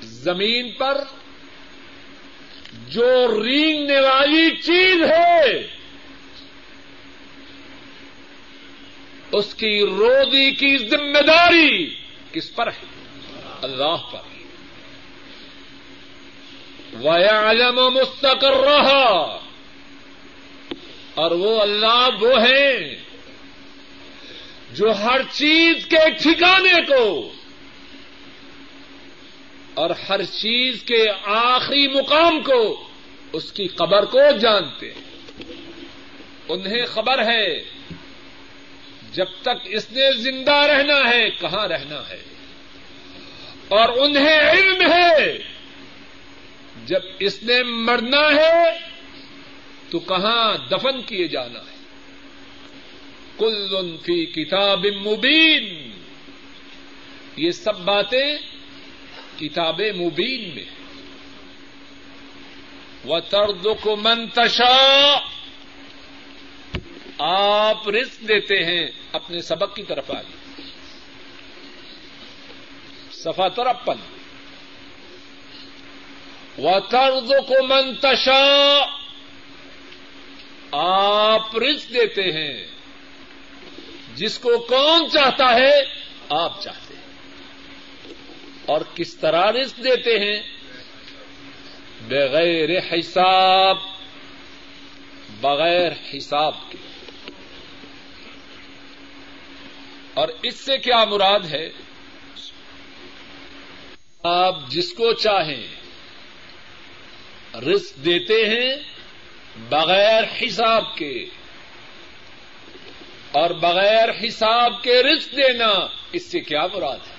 زمین 0.00 0.72
پر 0.72 1.04
جو 2.88 3.42
رینگنے 3.42 4.00
والی 4.00 4.56
چیز 4.56 5.02
ہے، 5.02 5.66
اس 9.32 9.54
کی 9.54 9.80
روزی 9.80 10.50
کی 10.50 10.78
ذمہ 10.78 11.18
داری 11.18 11.94
کس 12.32 12.54
پر 12.54 12.66
ہے؟ 12.66 12.86
اللہ 13.62 13.96
پر۔ 14.12 14.18
ویالم 16.92 17.74
مستقر 17.74 18.52
رہا 18.52 19.38
اور 21.14 21.30
وہ 21.30 21.62
اللہ 21.62 22.08
وہ 22.20 22.40
ہیں 22.40 22.96
جو 24.70 24.92
ہر 24.92 25.20
چیز 25.32 25.86
کے 25.86 26.10
ٹھکانے 26.22 26.82
کو 26.88 27.32
اور 29.78 29.90
ہر 30.08 30.24
چیز 30.24 30.82
کے 30.82 31.04
آخری 31.24 31.88
مقام 31.88 32.42
کو 32.42 32.88
اس 33.32 33.52
کی 33.52 33.66
قبر 33.66 34.04
کو 34.04 34.18
جانتے 34.40 34.92
ہیں۔ 34.92 35.00
انہیں 36.48 36.86
خبر 36.86 37.32
ہے 37.32 37.64
جب 39.12 39.24
تک 39.42 39.58
اس 39.64 39.92
نے 39.92 40.12
زندہ 40.16 40.54
رہنا 40.54 41.10
ہے، 41.10 41.30
کہاں 41.30 41.68
رہنا 41.68 42.08
ہے۔ 42.08 42.22
اور 43.68 43.88
انہیں 43.88 44.38
علم 44.38 44.92
ہے، 44.92 45.38
جب 46.86 47.00
اس 47.18 47.42
نے 47.42 47.62
مرنا 47.62 48.34
ہے، 48.34 48.78
تو 49.90 49.98
کہاں 49.98 50.68
دفن 50.70 51.02
کیے 51.02 51.28
جانا 51.28 51.60
ہے۔ 51.60 51.76
کل 53.38 53.96
فی 54.06 54.26
کتاب 54.26 54.86
مبین۔ 55.06 55.90
یہ 57.36 57.50
سب 57.50 57.78
باتیں 57.78 58.36
کتاب 59.38 59.80
مبین 59.80 60.54
میں 60.54 60.64
وہ 63.04 63.20
ترد 63.20 63.66
کو 63.80 63.96
منتشا 63.96 65.16
آپ 67.18 67.88
رزق 67.88 68.28
دیتے 68.28 68.64
ہیں 68.64 68.86
اپنے 69.12 69.42
سبق 69.42 69.76
کی 69.76 69.82
طرف 69.82 70.10
آئیے 70.10 70.62
سفا 73.10 73.48
ترپن 73.48 73.96
و 76.58 76.80
طرز 76.80 77.28
کو 77.28 77.66
منتشا 77.66 78.84
آپ 80.72 81.56
رزق 81.56 81.94
دیتے 81.94 82.22
ہیں۔ 82.22 82.66
جس 84.14 84.38
کو 84.38 84.58
کون 84.58 85.10
چاہتا 85.10 85.54
ہے، 85.54 85.72
آپ 86.28 86.62
چاہتے 86.62 86.80
ہیں۔ 86.80 86.87
اور 88.68 88.80
کس 88.94 89.16
طرح 89.16 89.52
رزق 89.52 89.76
دیتے 89.84 90.18
ہیں؟ 90.18 90.42
بغیر 92.08 92.78
حساب 92.78 93.76
بغیر 95.40 95.92
حساب 96.16 96.54
کے۔ 96.70 96.78
اور 100.14 100.28
اس 100.42 100.54
سے 100.54 100.78
کیا 100.78 101.04
مراد 101.04 101.40
ہے؟ 101.50 101.70
آپ 104.22 104.68
جس 104.68 104.92
کو 104.92 105.12
چاہیں 105.12 105.66
رسک 107.60 108.04
دیتے 108.04 108.34
ہیں 108.34 108.76
بغیر 109.68 110.24
حساب 110.42 110.96
کے۔ 110.96 111.26
اور 113.32 113.50
بغیر 113.50 114.08
حساب 114.24 114.82
کے 114.82 115.02
رسک 115.02 115.36
دینا 115.36 115.86
اس 116.12 116.30
سے 116.30 116.40
کیا 116.40 116.66
مراد 116.74 116.98
ہے؟ 117.10 117.17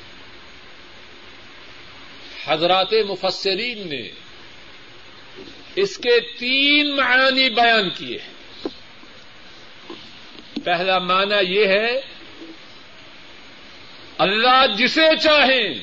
حضرات 2.45 2.93
مفسرین 2.93 3.89
نے 3.89 4.09
اس 5.75 5.97
کے 5.97 6.19
تین 6.19 6.95
معانی 6.95 7.49
بیان 7.49 7.89
کیے 7.89 8.17
ہیں۔ 8.17 8.67
پہلا 10.63 10.99
معنی 10.99 11.53
یہ 11.53 11.67
ہے، 11.67 12.01
اللہ 14.17 14.65
جسے 14.77 15.07
چاہیں، 15.23 15.73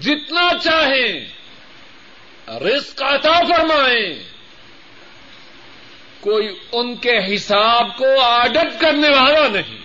جتنا 0.00 0.48
چاہیں، 0.62 1.24
رزق 2.60 3.02
عطا 3.02 3.32
فرمائیں، 3.32 4.14
کوئی 6.20 6.48
ان 6.72 6.96
کے 6.96 7.34
حساب 7.34 7.98
کو 7.98 8.20
آڈٹ 8.20 8.80
کرنے 8.80 9.08
والا 9.08 9.48
نہیں۔ 9.48 9.83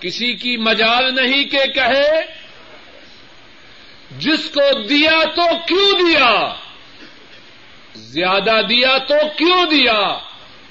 کسی 0.00 0.34
کی 0.34 0.56
مجال 0.56 1.14
نہیں 1.14 1.44
کہ 1.44 1.66
کہے، 1.74 2.10
جس 4.18 4.50
کو 4.54 4.82
دیا 4.82 5.24
تو 5.36 5.42
کیوں 5.66 5.92
دیا؟ 5.92 6.54
زیادہ 7.94 8.60
دیا 8.68 8.98
تو 8.98 9.14
کیوں 9.36 9.66
دیا؟ 9.66 10.18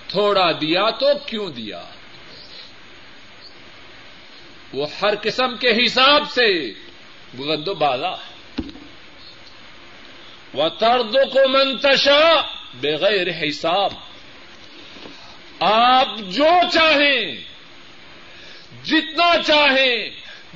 تھوڑا 0.07 0.51
دیا 0.51 0.89
تو 0.89 1.07
کیوں 1.25 1.49
دیا؟ 1.49 1.84
وہ 4.73 4.88
ہر 5.01 5.15
قسم 5.21 5.57
کے 5.57 5.86
حساب 5.86 6.32
سے 6.32 6.71
بلند 7.34 7.67
و 7.67 7.73
بالا 7.73 8.11
ہے۔ 8.11 8.63
وہ 10.53 10.69
ترد 10.69 11.13
کو 11.13 11.49
منتشا 11.49 12.41
بغیر 12.73 13.27
حساب۔ 13.47 13.91
آپ 15.59 16.07
جو 16.17 16.47
چاہیں 16.73 17.49
جتنا 18.84 19.43
چاہیں، 19.47 20.09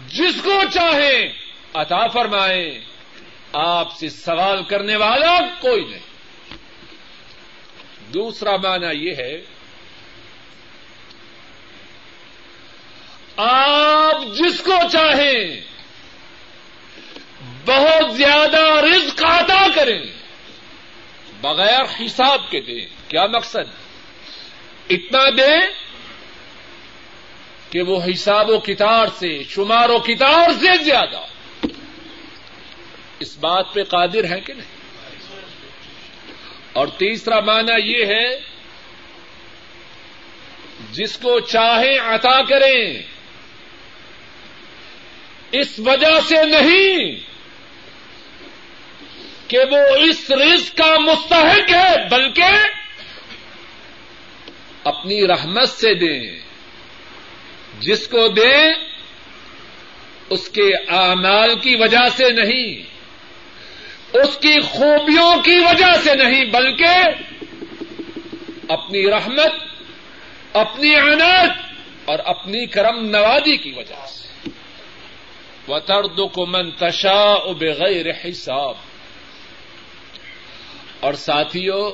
جس 0.08 0.42
کو 0.44 0.62
چاہیں، 0.74 1.34
عطا 1.74 2.08
فرمائیں۔ 2.08 2.72
آپ 3.54 3.98
سے 3.98 4.10
سوال 4.10 4.64
کرنے 4.64 4.96
والا 4.96 5.40
کوئی 5.62 5.84
نہیں۔ 5.84 6.00
دوسرا 8.14 8.56
معنی 8.56 9.06
یہ 9.06 9.14
ہے، 9.18 9.42
آپ 13.38 14.22
جس 14.34 14.60
کو 14.60 14.74
چاہیں، 14.92 15.62
بہت 17.66 18.16
زیادہ 18.16 18.82
رزق 18.86 19.24
عطا 19.24 19.68
کریں۔ 19.76 20.04
بغیر 21.42 22.06
حساب 22.06 22.52
کے 22.52 22.62
دیں۔ 22.62 22.86
کیا 23.10 23.26
مقصد؟ 23.26 23.94
اتنا 24.90 25.30
دیں 25.30 25.62
کہ 27.74 27.82
وہ 27.82 28.00
حساب 28.12 28.50
و 28.50 28.60
کتار 28.60 29.06
سے، 29.20 29.44
شمار 29.44 29.90
و 29.90 30.00
کتار 30.00 30.50
سے 30.60 30.84
زیادہ۔ 30.84 31.22
اس 33.20 33.38
بات 33.38 33.74
پہ 33.74 33.84
قادر 33.84 34.24
ہے 34.24 34.42
کہ 34.42 34.54
نہیں؟ 34.54 34.76
اور 36.74 36.88
تیسرا 36.88 37.40
معنی 37.40 37.92
یہ 37.92 38.06
ہے، 38.06 38.40
جس 40.92 41.18
کو 41.18 41.40
چاہیں 41.40 42.00
عطا 42.00 42.42
کریں، 42.42 43.02
اس 45.52 45.80
وجہ 45.80 46.20
سے 46.28 46.46
نہیں 46.46 47.20
کہ 49.48 49.58
وہ 49.72 49.96
اس 49.96 50.32
رزق 50.32 50.78
کا 50.78 51.00
مستحق 51.00 51.74
ہے، 51.74 52.10
بلکہ 52.12 52.48
اپنی 54.84 55.28
رحمت 55.28 55.70
سے 55.70 55.94
دیں۔ 55.94 56.43
جس 57.80 58.08
کو 58.08 58.28
دیں، 58.28 58.74
اس 60.30 60.50
کے 60.50 60.76
اعمال 60.88 61.60
کی 61.60 61.76
وجہ 61.76 62.10
سے 62.16 62.30
نہیں، 62.30 62.84
اس 64.14 64.36
کی 64.36 64.62
خوبیوں 64.62 65.44
کی 65.44 65.60
وجہ 65.60 65.94
سے 66.04 66.16
نہیں، 66.16 66.46
بلکہ 66.46 66.94
اپنی 68.70 69.08
رحمت، 69.08 69.52
اپنی 70.54 70.96
عنایت 70.96 71.52
اور 72.06 72.20
اپنی 72.26 72.66
کرم 72.66 73.06
نوازی 73.06 73.58
کی 73.58 73.72
وجہ 73.72 74.06
سے۔ 74.08 74.50
وہ 75.68 76.28
کو 76.28 76.46
منتشا 76.46 77.36
بغیر 77.54 78.06
حساب۔ 78.10 78.74
اور 81.00 81.14
ساتھیوں 81.14 81.92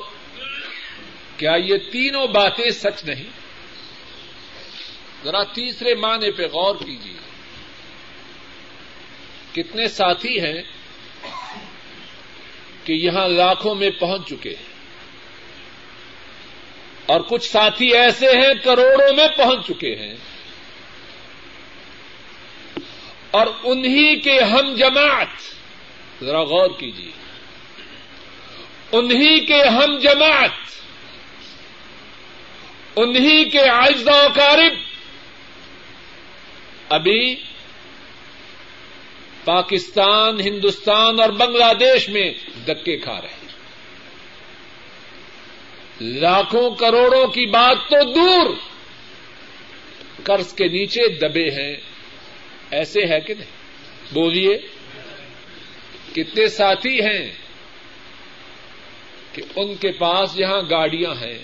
کیا 1.36 1.52
یہ 1.52 1.76
تینوں 1.92 2.26
باتیں 2.26 2.70
سچ 2.70 3.04
نہیں؟ 3.04 3.39
ذرا 5.24 5.44
تیسرے 5.44 5.94
معنی 5.94 6.30
پہ 6.30 6.42
غور 6.42 6.74
کیجیے 6.76 7.20
کتنے 9.52 9.88
ساتھی 9.88 10.40
ہیں 10.40 10.62
کہ 12.84 12.92
یہاں 12.92 13.28
لاکھوں 13.28 13.74
میں 13.74 13.90
پہنچ 13.90 14.28
چکے 14.28 14.50
ہیں۔ 14.50 14.70
اور 17.06 17.20
کچھ 17.20 17.50
ساتھی 17.50 17.94
ایسے 17.94 18.26
ہیں 18.26 18.54
کروڑوں 18.64 19.16
میں 19.16 19.28
پہنچ 19.36 19.66
چکے 19.66 19.94
ہیں۔ 19.94 20.14
اور 23.30 23.46
انہی 23.64 24.20
کے 24.20 24.40
ہم 24.40 24.74
جماعت، 24.74 25.28
ذرا 26.24 26.42
غور 26.42 26.70
کیجیے 26.78 27.10
انہی 28.92 29.46
کے 29.46 29.62
ہم 29.62 29.98
جماعت، 29.98 30.50
انہی 32.96 33.50
کے 33.50 33.68
آئزہ 33.68 34.10
و 34.10 34.26
کارب 34.34 34.89
ابھی 36.90 37.36
پاکستان، 39.44 40.40
ہندوستان 40.40 41.20
اور 41.20 41.30
بنگلہ 41.30 41.74
دیش 41.80 42.08
میں 42.08 42.32
دکے 42.66 42.96
کھا 42.96 43.20
رہے 43.20 43.28
ہیں۔ 43.28 43.48
لاکھوں 46.00 46.74
کروڑوں 46.74 47.26
کی 47.26 47.46
بات 47.46 47.76
تو 47.90 48.12
دور 48.12 48.54
قرض 50.22 50.54
کے 50.54 50.68
نیچے 50.68 51.08
دبے 51.08 51.50
ہیں۔ 51.50 51.76
ایسے 52.70 53.00
ہے 53.06 53.20
کہ 53.20 53.34
نہیں؟ 53.34 53.50
بولیے، 54.14 54.58
کتنے 56.14 56.46
ساتھی 56.46 57.00
ہیں 57.00 57.32
کہ 59.32 59.42
ان 59.56 59.74
کے 59.74 59.92
پاس 59.92 60.38
یہاں 60.38 60.62
گاڑیاں 60.70 61.10
ہیں؟ 61.10 61.38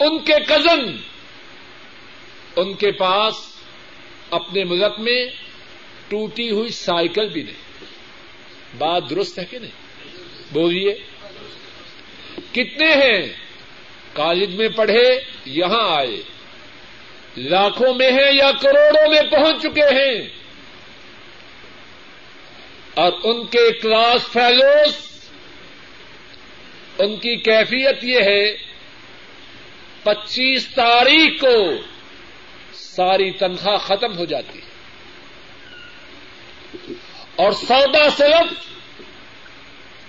ان 0.00 0.18
کے 0.18 0.34
کزن 0.46 1.11
ان 2.56 2.74
کے 2.74 2.92
پاس 2.92 3.34
اپنے 4.30 4.64
ملک 4.64 4.98
میں 4.98 5.26
ٹوٹی 6.08 6.50
ہوئی 6.50 6.68
سائیکل 6.68 7.28
بھی 7.28 7.42
نہیں۔ 7.42 7.84
بات 8.78 9.10
درست 9.10 9.38
ہے 9.38 9.44
کہ 9.44 9.58
نہیں؟ 9.58 9.70
بولیے۔ 10.52 10.94
کتنے 12.52 12.92
ہیں؟ 12.92 13.32
کالج 14.12 14.54
میں 14.54 14.68
پڑھے، 14.68 15.20
یہاں 15.44 15.96
آئے۔ 15.96 16.22
لاکھوں 17.36 17.94
میں 17.94 18.10
ہیں 18.10 18.32
یا 18.32 18.50
کروڑوں 18.60 19.10
میں 19.10 19.22
پہنچ 19.30 19.62
چکے 19.62 19.82
ہیں؟ 19.82 20.28
اور 22.94 23.12
ان 23.24 23.46
کے 23.46 23.72
کلاس 23.72 24.28
فیلوز، 24.32 24.96
ان 26.98 27.16
کی 27.16 27.36
کیفیت 27.36 28.04
یہ 28.04 28.20
ہے، 28.20 28.52
پچیس 30.02 30.68
تاریخ 30.68 31.40
کو 31.40 31.91
ساری 32.96 33.30
تنخواہ 33.30 33.76
ختم 33.76 34.18
ہو 34.18 34.24
جاتی 34.24 34.58
ہے۔ 34.58 34.72
اور 37.36 37.52
سودا 37.52 38.10
صرف 38.10 38.72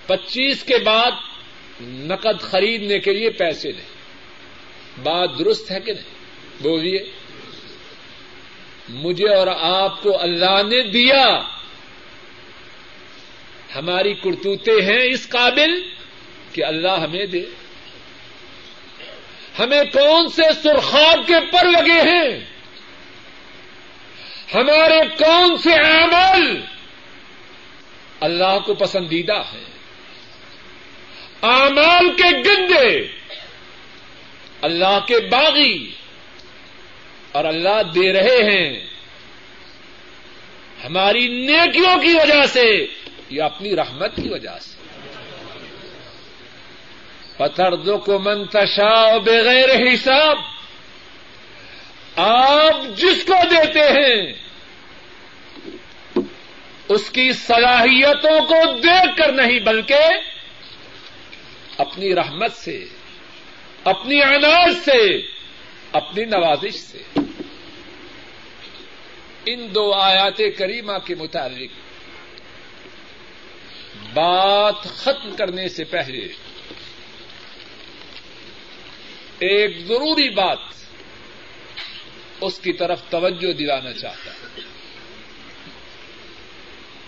پچیس 0.07 0.63
کے 0.63 0.77
بعد 0.77 1.11
نقد 1.81 2.41
خریدنے 2.41 2.99
کے 2.99 3.13
لیے 3.13 3.29
پیسے 3.29 3.71
دیں۔ 3.71 3.93
بات 5.03 5.29
درست 5.39 5.71
ہے 5.71 5.79
کہ 5.79 5.93
نہیں؟ 5.93 6.03
بولیے۔ 6.63 7.11
مجھے 8.89 9.35
اور 9.35 9.47
آپ 9.61 10.03
کو 10.03 10.21
اللہ 10.21 10.61
نے 10.63 10.91
دیا۔ 10.91 11.41
ہماری 13.75 14.13
کرتوتے 14.13 14.71
ہیں 14.71 15.03
اس 15.09 15.29
قابل 15.29 15.89
کہ 16.51 16.65
اللہ 16.65 16.99
ہمیں 17.03 17.25
دے۔ 17.25 17.45
ہمیں 19.59 19.83
کون 19.83 20.27
سے 20.27 20.41
سرخاب 20.63 21.27
کے 21.27 21.35
پر 21.51 21.65
لگے 21.65 22.01
ہیں؟ 22.01 22.52
ہمارے 24.53 25.15
کون 25.17 25.57
سے 25.57 25.73
اعمال 25.73 26.61
اللہ 28.19 28.59
کو 28.65 28.73
پسندیدہ 28.73 29.41
ہیں 29.53 29.73
اعمال 31.41 32.15
کے 32.17 32.37
گندے، 32.37 33.07
اللہ 34.61 34.99
کے 35.07 35.19
باغی، 35.19 35.91
اور 37.31 37.45
اللہ 37.45 37.81
دے 37.95 38.13
رہے 38.13 38.51
ہیں۔ 38.51 38.87
ہماری 40.85 41.27
نیکیوں 41.27 42.01
کی 42.01 42.13
وجہ 42.13 42.45
سے 42.45 42.87
یا 43.29 43.45
اپنی 43.45 43.75
رحمت 43.75 44.15
کی 44.15 44.29
وجہ 44.29 44.59
سے۔ 44.61 44.83
پتھر 47.37 47.75
دو 47.75 47.97
کو 47.97 48.19
منتشا 48.19 49.17
بغیر 49.17 49.93
حساب 49.93 50.37
آپ 52.15 52.97
جس 52.97 53.25
کو 53.27 53.33
دیتے 53.51 53.79
ہیں، 53.79 54.33
اس 56.89 57.09
کی 57.09 57.33
صلاحیتوں 57.33 58.47
کو 58.47 58.79
دیکھ 58.83 59.17
کر 59.17 59.31
نہیں، 59.31 59.59
بلکہ 59.59 59.99
اپنی 61.77 62.15
رحمت 62.15 62.53
سے، 62.53 62.85
اپنی 63.83 64.21
اناج 64.21 64.73
سے، 64.85 65.17
اپنی 65.91 66.25
نوازش 66.25 66.73
سے۔ 66.73 67.19
ان 69.45 69.75
دو 69.75 69.93
آیات 69.93 70.37
کریمہ 70.57 70.97
کے 71.05 71.15
متعلق 71.15 71.69
بات 74.13 74.83
ختم 74.83 75.35
کرنے 75.35 75.69
سے 75.69 75.83
پہلے 75.83 76.27
ایک 79.39 79.79
ضروری 79.79 80.29
بات 80.29 80.57
اس 82.45 82.59
کی 82.59 82.73
طرف 82.73 83.01
توجہ 83.09 83.53
دلانا 83.53 83.93
چاہتا 83.93 84.31
ہوں 84.31 84.61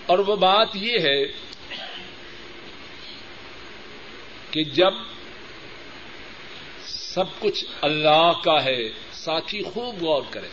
اور 0.06 0.20
وہ 0.20 0.36
بات 0.36 0.68
یہ 0.74 1.00
ہے 1.00 1.26
کہ 4.52 4.64
جب 4.64 4.94
سب 6.86 7.40
کچھ 7.40 7.66
اللہ 7.82 8.32
کا 8.44 8.64
ہے، 8.64 8.90
ساتھی 9.12 9.64
خوب 9.64 10.04
غور 10.04 10.22
کرے 10.30 10.48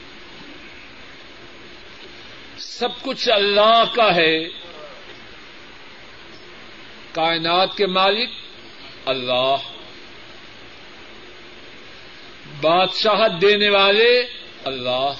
سب 2.59 3.03
کچھ 3.03 3.29
اللہ 3.29 3.85
کا 3.95 4.15
ہے، 4.15 4.49
کائنات 7.13 7.77
کے 7.77 7.87
مالک 7.87 8.31
اللہ۔ 9.05 9.57
بادشاہت 12.61 13.41
دینے 13.41 13.69
والے 13.69 14.42
اللہ 14.65 15.13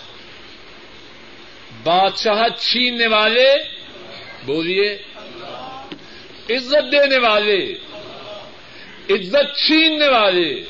بادشاہت 1.85 2.61
چھیننے 2.61 3.07
والے، 3.07 3.47
بولیے، 4.47 4.99
عزت 6.51 6.93
دینے 6.93 7.19
والے، 7.19 7.73
عزت 9.11 9.57
چھیننے 9.57 10.09
والے، 10.09 10.61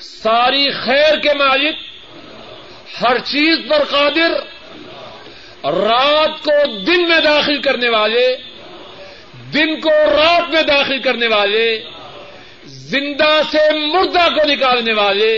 ساری 0.00 0.70
خیر 0.70 1.18
کے 1.18 1.34
مالک، 1.34 1.76
ہر 3.00 3.18
چیز 3.18 3.58
پر 3.68 3.84
قادر، 3.84 4.32
رات 5.64 6.44
کو 6.44 6.66
دن 6.86 7.08
میں 7.08 7.20
داخل 7.20 7.62
کرنے 7.62 7.88
والے، 7.88 8.36
دن 9.54 9.80
کو 9.80 9.90
رات 9.90 10.50
میں 10.50 10.62
داخل 10.62 10.98
کرنے 10.98 11.26
والے، 11.26 11.66
زندہ 12.64 13.40
سے 13.50 13.70
مردہ 13.86 14.28
کو 14.34 14.48
نکالنے 14.48 14.92
والے 14.92 15.32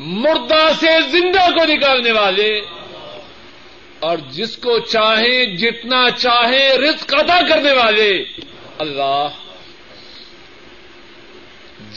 مردہ 0.00 0.72
سے 0.80 1.10
زندہ 1.10 1.50
کو 1.50 1.64
نکالنے 1.64 2.12
والے۔ 2.12 2.60
اور 4.00 4.18
جس 4.30 4.56
کو 4.56 4.78
چاہیں 4.78 5.56
جتنا 5.56 6.10
چاہیں 6.10 6.68
رزق 6.68 7.14
ادا 7.18 7.48
کرنے 7.48 7.72
والے۔ 7.72 8.24
اللہ، 8.78 9.28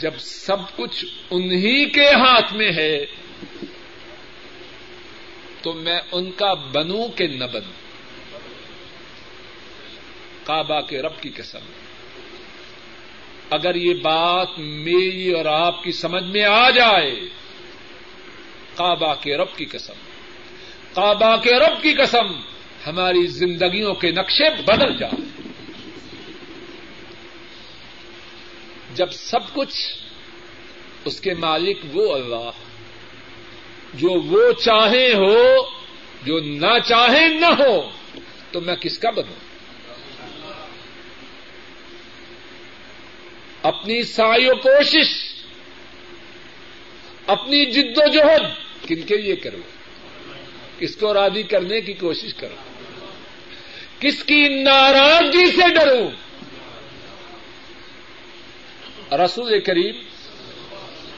جب 0.00 0.10
سب 0.18 0.76
کچھ 0.76 1.04
انہی 1.30 1.90
کے 1.90 2.08
ہاتھ 2.08 2.54
میں 2.54 2.72
ہے، 2.72 3.06
تو 5.62 5.72
میں 5.72 6.00
ان 6.12 6.30
کا 6.30 6.54
بنوں 6.54 7.08
کہ 7.08 7.26
نہ 7.26 7.44
بنوں 7.44 7.72
کعبہ 10.44 10.80
کے 10.80 11.02
رب 11.02 11.20
کی 11.20 11.28
قسم۔ 11.28 11.58
اگر 13.50 13.74
یہ 13.74 13.94
بات 13.94 14.48
میری 14.58 15.30
اور 15.30 15.44
آپ 15.44 15.82
کی 15.82 15.92
سمجھ 15.92 16.24
میں 16.24 16.44
آ 16.44 16.70
جائے 16.70 17.43
کعبہ 18.76 19.14
کے 19.14 19.36
رب 19.36 19.56
کی 19.56 19.64
قسم۔ 19.64 19.92
کعبہ 20.94 21.36
کے 21.36 21.50
رب 21.50 21.82
کی 21.82 21.92
قسم، 21.92 22.26
ہماری 22.86 23.26
زندگیوں 23.26 23.94
کے 23.94 24.10
نقشے 24.10 24.62
بدل 24.62 24.96
جائے۔ 24.96 25.24
جب 28.94 29.12
سب 29.12 29.54
کچھ 29.54 29.96
اس 31.04 31.20
کے 31.20 31.34
مالک 31.34 31.78
وہ 31.92 32.14
اللہ، 32.14 32.50
جو 33.94 34.08
وہ 34.08 34.52
چاہے 34.52 35.12
ہو، 35.14 35.44
جو 36.22 36.40
نہ 36.40 36.78
چاہے 36.84 37.28
نہ 37.28 37.46
ہو، 37.46 37.90
تو 38.50 38.60
میں 38.60 38.76
کس 38.76 38.98
کا 38.98 39.10
بنوں 39.10 39.54
اپنی 43.62 44.02
سائی 44.02 44.48
و 44.48 44.54
کوشش 44.54 45.33
اپنی 47.26 47.66
جد 47.66 47.98
و 47.98 48.08
جہد۔ 48.08 48.42
کن 48.88 49.02
کے 49.02 49.16
لیے 49.16 49.36
کرو؟ 49.36 49.58
کس 50.78 50.96
کو 50.96 51.14
راضی 51.14 51.42
کرنے 51.42 51.80
کی 51.80 51.92
کوشش 51.92 52.34
کرو؟ 52.34 52.54
کس 54.00 54.24
کی 54.24 54.62
ناراضگی 54.62 55.46
سے 55.46 55.74
ڈروں 55.74 56.10
رسول 59.16 59.60
کریم 59.60 59.94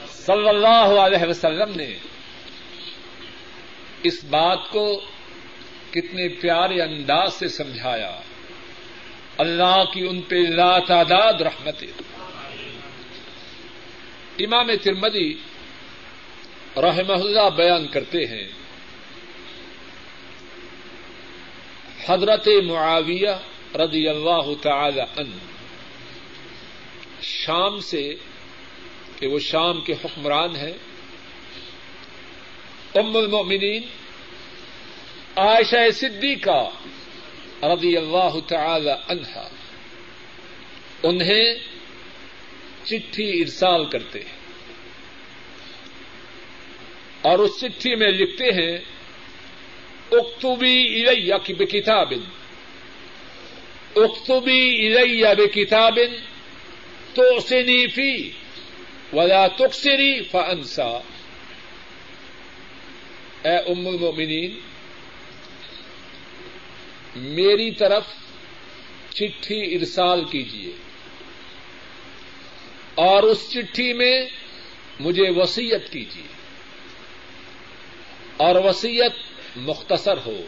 صلی 0.09 0.49
اللہ 0.49 0.99
علیہ 0.99 1.29
وسلم 1.29 1.71
نے 1.75 1.95
اس 4.03 4.23
بات 4.23 4.69
کو 4.69 5.01
کتنے 5.91 6.27
پیارے 6.27 6.81
انداز 6.81 7.33
سے 7.33 7.47
سمجھایا۔ 7.47 8.19
اللہ 9.37 9.83
کی 9.93 10.07
ان 10.07 10.21
پہ 10.21 10.35
لا 10.35 10.79
تعداد 10.79 11.33
رحمت 11.33 11.83
امام 14.39 14.75
ترمدی 14.83 15.33
رحمہ 16.77 17.13
اللہ 17.13 17.49
بیان 17.55 17.87
کرتے 17.87 18.25
ہیں۔ 18.25 18.47
حضرت 22.07 22.47
معاویہ 22.65 23.29
رضی 23.75 24.07
اللہ 24.07 24.53
تعالی 24.61 25.01
عنہ 25.01 25.35
شام 27.21 27.79
سے 27.79 28.13
کہ 29.19 29.27
وہ 29.27 29.39
شام 29.39 29.81
کے 29.81 29.93
حکمران 29.93 30.55
ہیں، 30.55 30.73
ام 32.95 33.17
المؤمنین 33.17 33.83
عائشہ 35.35 35.89
صدیقہ 35.93 36.69
رضی 37.65 37.97
اللہ 37.97 38.39
تعالی 38.47 38.91
عنہا 39.07 39.49
انہیں 41.03 41.55
چٹھی 42.83 43.41
ارسال 43.41 43.85
کرتے 43.85 44.19
ہیں۔ 44.19 44.36
اور 47.27 47.39
اس 47.39 47.51
چٹھی 47.59 47.95
میں 47.95 48.07
لکھتے 48.07 48.45
ہیں، 48.45 48.77
اکتبی 50.11 51.07
الیہ 51.07 51.33
کی 51.43 51.53
بکتاب۔ 51.53 52.13
اکتبی 53.95 54.87
الیہ 54.87 55.27
بکتاب 55.37 55.99
تو 57.13 57.39
فی 57.95 58.29
ولا 59.13 59.47
تقصری 59.47 60.21
فانسا۔ 60.23 60.87
اے 63.43 63.57
ام 63.57 63.87
المؤمنین، 63.87 64.59
میری 67.15 67.71
طرف 67.71 68.03
چٹھی 69.13 69.75
ارسال 69.75 70.25
کیجیے 70.25 70.71
اور 72.95 73.23
اس 73.23 73.51
چٹھی 73.51 73.93
میں 73.93 74.21
مجھے 74.99 75.29
وسیعت 75.29 75.91
کیجیے 75.91 76.36
اور 78.37 78.55
وسیعت 78.55 79.11
مختصر 79.55 80.17
ہو، 80.25 80.41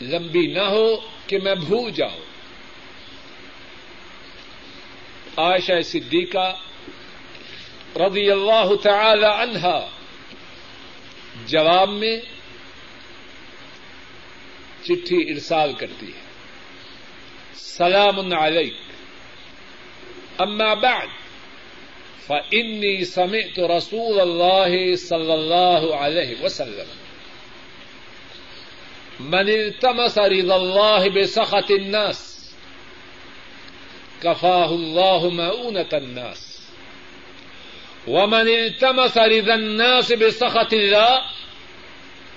لمبی 0.00 0.46
نہ 0.46 0.62
ہو 0.62 0.96
کہ 1.26 1.38
میں 1.38 1.54
بھول 1.54 1.90
جاؤں۔ 1.90 2.20
عائشہ 5.36 5.80
صدیقہ 5.84 6.56
رضی 7.96 8.30
اللہ 8.30 8.76
تعالی 8.82 9.24
عنہا 9.24 9.88
جواب 11.46 11.88
میں 11.88 12.20
چٹھی 14.82 15.30
ارسال 15.30 15.72
کرتی 15.72 16.06
ہے۔ 16.06 16.20
سلام 17.54 18.34
علیک۔ 18.34 18.74
اما 20.38 20.74
بعد 20.74 21.06
فإني 22.26 23.04
سمعت 23.04 23.60
رسول 23.60 24.20
الله 24.20 24.94
صلى 24.96 25.32
الله 25.32 25.96
عليه 25.96 26.32
وسلم۔ 26.42 26.99
من 29.20 29.48
التمس 29.48 30.18
رضا 30.18 30.56
الله 30.56 31.08
بسخط 31.08 31.70
الناس 31.70 32.20
كفاه 34.22 34.70
الله 34.74 35.30
مؤونة 35.30 35.88
الناس 35.92 36.68
ومن 38.08 38.48
التمس 38.48 39.18
رضا 39.18 39.54
الناس 39.54 40.12
بسخط 40.12 40.72
الله 40.72 41.20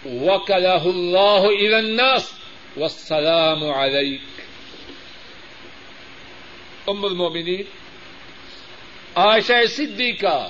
وكله 0.05 0.89
الله 0.89 1.49
إلى 1.49 1.79
الناس 1.79 2.33
والسلام 2.77 3.63
عليك 3.63 4.21
أم 6.89 7.05
المؤمنين 7.05 7.63
عائشہ 9.15 9.65
صدیقہ 9.69 10.49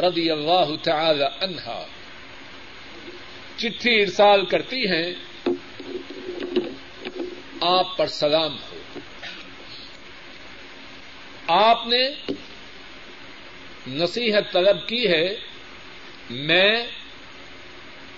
رضی 0.00 0.30
اللہ 0.30 0.74
تعالی 0.82 1.24
عنہا 1.40 1.82
چٹھی 3.56 4.00
ارسال 4.02 4.44
کرتی 4.46 4.86
ہیں 4.88 5.08
آپ 7.60 7.96
پر 7.96 8.06
سلام 8.06 8.56
ہو۔ 8.56 8.98
آپ 11.46 11.86
نے 11.86 12.32
نصیحت 13.86 14.52
طلب 14.52 14.88
کی 14.88 15.08
ہے، 15.08 15.36
میں 16.30 16.86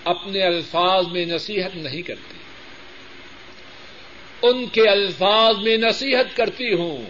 اپنے 0.03 0.43
الفاظ 0.43 1.07
میں 1.07 1.25
نصیحت 1.25 1.75
نہیں 1.75 2.01
کرتی۔ 2.01 2.37
ان 4.41 4.67
کے 4.67 4.89
الفاظ 4.89 5.57
میں 5.63 5.77
نصیحت 5.77 6.37
کرتی 6.37 6.73
ہوں۔ 6.73 7.05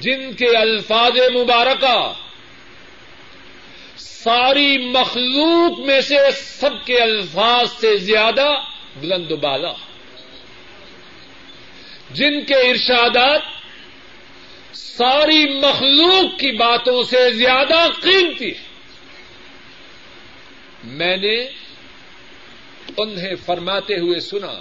جن 0.00 0.32
کے 0.32 0.56
الفاظ 0.56 1.10
مبارکہ 1.10 2.12
ساری 3.96 4.78
مخلوق 4.78 5.78
میں 5.78 6.00
سے 6.00 6.16
سب 6.36 6.86
کے 6.86 6.98
الفاظ 6.98 7.72
سے 7.72 7.96
زیادہ 7.96 8.50
بلند 9.00 9.30
و 9.30 9.36
بالا۔ 9.36 9.72
جن 12.12 12.44
کے 12.44 12.54
ارشادات 12.54 13.42
ساری 14.76 15.60
مخلوق 15.60 16.38
کی 16.38 16.52
باتوں 16.52 17.02
سے 17.02 17.30
زیادہ 17.30 17.86
قیمتی 18.02 18.50
ہے 18.50 18.62
میں 20.84 21.16
نے 21.16 21.44
انہیں 22.96 23.34
فرماتے 23.46 23.94
ہوئے 23.94 24.20
سنا۔ 24.20 24.60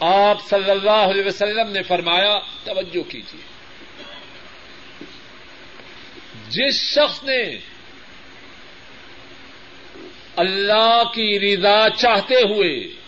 آپ 0.00 0.48
صلی 0.48 0.70
اللہ 0.70 0.90
علیہ 0.90 1.24
وسلم 1.24 1.72
نے 1.72 1.82
فرمایا، 1.82 2.38
توجہ 2.64 3.10
کیجیے 3.10 3.52
جس 6.48 6.74
شخص 6.74 7.22
نے 7.22 7.58
اللہ 10.36 11.02
کی 11.14 11.40
رضا 11.40 11.90
چاہتے 11.98 12.34
ہوئے 12.34 13.01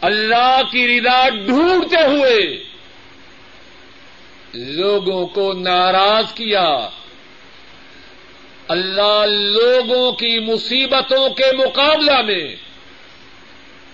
اللہ 0.00 0.60
کی 0.72 0.98
رضا 0.98 1.28
ڈھونڈتے 1.28 2.06
ہوئے 2.06 2.64
لوگوں 4.54 5.26
کو 5.26 5.52
ناراض 5.52 6.32
کیا۔ 6.32 6.88
اللہ 8.68 9.24
لوگوں 9.28 10.12
کی 10.12 10.38
مصیبتوں 10.38 11.30
کے 11.30 11.56
مقابلہ 11.56 12.22
میں 12.22 12.56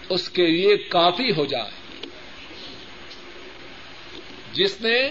اس 0.08 0.28
کے 0.28 0.46
لیے 0.46 0.76
کافی 0.76 1.30
ہو 1.30 1.44
جائے۔ 1.44 2.06
جس 4.52 4.80
نے 4.80 5.08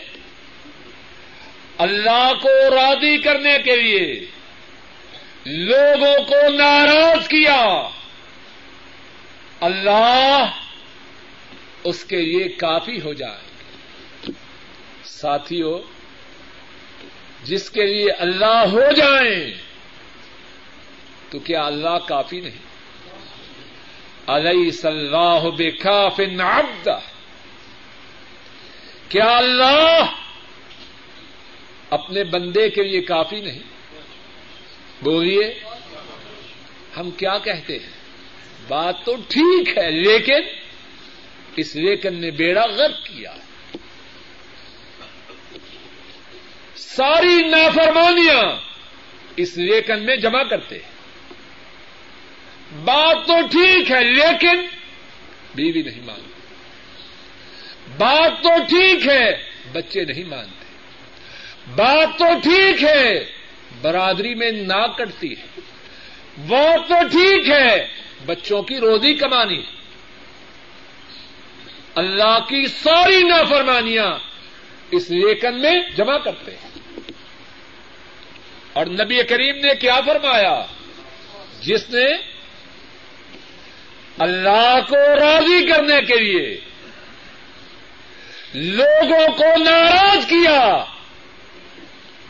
اللہ 1.77 2.31
کو 2.41 2.75
راضی 2.75 3.17
کرنے 3.17 3.57
کے 3.63 3.75
لیے 3.75 4.25
لوگوں 5.45 6.25
کو 6.25 6.49
ناراض 6.49 7.27
کیا۔ 7.27 7.89
اللہ 9.61 10.45
اس 11.85 12.03
کے 12.03 12.15
لیے 12.15 12.47
کافی 12.47 13.01
ہو 13.01 13.13
جائے۔ 13.13 14.31
ساتھیوں 15.03 15.79
جس 17.43 17.69
کے 17.69 17.85
لیے 17.85 18.11
اللہ 18.11 18.63
ہو 18.71 18.91
جائیں، 18.91 19.53
تو 21.29 21.39
کیا 21.39 21.65
اللہ 21.65 21.97
کافی 22.07 22.39
نہیں؟ 22.41 22.63
علیہ 24.27 24.71
صلاح 24.71 25.49
بے 25.57 25.71
کاف 25.71 26.19
نبد 26.19 26.89
کیا 29.09 29.37
اللہ 29.37 30.05
اپنے 31.89 32.23
بندے 32.23 32.69
کے 32.69 32.83
لیے 32.83 33.01
کافی 33.01 33.41
نہیں؟ 33.41 33.63
بولیے، 35.01 35.59
ہم 36.97 37.11
کیا 37.11 37.37
کہتے 37.37 37.73
ہیں؟ 37.73 37.93
بات 38.67 38.95
تو 39.05 39.15
ٹھیک 39.15 39.77
ہے، 39.77 39.91
لیکن 39.91 40.41
اس 41.55 41.75
لیکن 41.75 42.21
نے 42.21 42.31
بیڑا 42.31 42.65
غرق 42.65 43.05
کیا۔ 43.05 43.33
ساری 46.75 47.47
نافرمانیاں 47.47 48.57
اس 49.35 49.57
لیکن 49.57 50.05
میں 50.05 50.15
جمع 50.15 50.43
کرتے 50.43 50.75
ہیں۔ 50.75 50.95
بات 52.83 53.27
تو 53.27 53.33
ٹھیک 53.51 53.91
ہے 53.91 54.03
لیکن 54.03 54.61
بیوی 55.55 55.81
نہیں 55.81 56.01
مانتی 56.05 56.29
بات 57.97 58.43
تو 58.43 58.49
ٹھیک 58.69 59.07
ہے 59.07 59.43
بچے 59.71 60.03
نہیں 60.03 60.23
مانتے۔ 60.23 60.65
بات 61.75 62.19
تو 62.19 62.25
ٹھیک 62.43 62.83
ہے 62.83 63.25
برادری 63.81 64.35
میں 64.35 64.51
نہ 64.51 64.87
کٹتی 64.97 65.31
ہے۔ 65.31 65.59
وہ 66.37 66.77
تو 66.87 67.07
ٹھیک 67.11 67.49
ہے 67.49 67.87
بچوں 68.25 68.63
کی 68.63 68.75
روزی 68.77 69.13
کمانی 69.13 69.57
ہے۔ 69.57 69.84
اللہ 71.95 72.39
کی 72.39 72.67
ساری 72.67 73.23
نافرمانیاں 73.23 74.19
اس 74.91 75.11
لیکن 75.11 75.61
میں 75.61 75.73
جمع 75.97 76.17
کرتے 76.17 76.51
ہیں۔ 76.51 76.99
اور 78.73 78.85
نبی 78.85 79.23
کریم 79.23 79.55
نے 79.55 79.75
کیا 79.75 80.01
فرمایا؟ 80.05 80.65
جس 81.61 81.89
نے 81.89 82.05
اللہ 84.17 84.79
کو 84.89 84.95
راضی 84.95 85.67
کرنے 85.67 86.01
کے 86.01 86.15
لیے 86.15 86.59
لوگوں 88.53 89.27
کو 89.27 89.63
ناراض 89.63 90.25
کیا، 90.25 90.85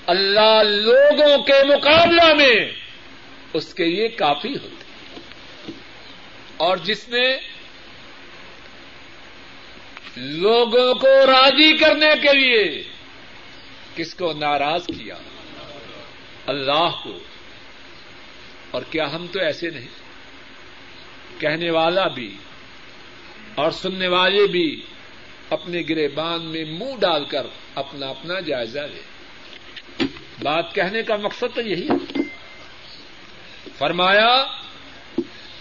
اللہ 0.06 0.64
لوگوں 0.64 1.44
کے 1.44 1.64
مقابلہ 1.68 2.34
میں 2.34 2.72
اس 3.54 3.74
کے 3.74 3.86
لیے 3.86 4.08
کافی 4.08 4.54
ہوتے۔ 4.54 4.84
اور 6.58 6.78
جس 6.78 7.10
نے 7.10 7.55
لوگوں 10.18 10.94
کو 10.94 11.08
راضی 11.08 11.78
کرنے 11.78 12.10
کے 12.22 12.40
لیے 12.40 12.84
کس 13.96 14.16
کو 14.16 14.34
ناراض 14.34 14.86
کیا؟ 14.86 15.16
اللہ 16.48 16.90
کو۔ 17.04 17.20
اور 18.72 18.82
کیا 18.90 19.16
ہم 19.16 19.28
تو 19.32 19.40
ایسے 19.40 19.70
نہیں؟ 19.70 19.88
کہنے 21.40 21.72
والا 21.72 22.08
بھی 22.08 22.38
اور 23.56 23.72
سننے 23.72 24.08
والے 24.08 24.48
بھی 24.48 24.82
اپنے 25.50 25.84
گرے 25.90 26.08
باندھ 26.08 26.46
میں 26.46 26.66
منہ 26.66 26.96
ڈال 27.00 27.26
کر 27.26 27.48
اپنا 27.76 28.08
اپنا 28.08 28.40
جائزہ 28.40 28.80
لے۔ 28.80 29.02
بات 30.44 30.76
کہنے 30.76 31.04
کا 31.04 31.16
مقصد 31.16 31.56
تو 31.56 31.62
یہی 31.62 31.88
ہے۔ 31.90 32.22
فرمایا، 33.78 34.46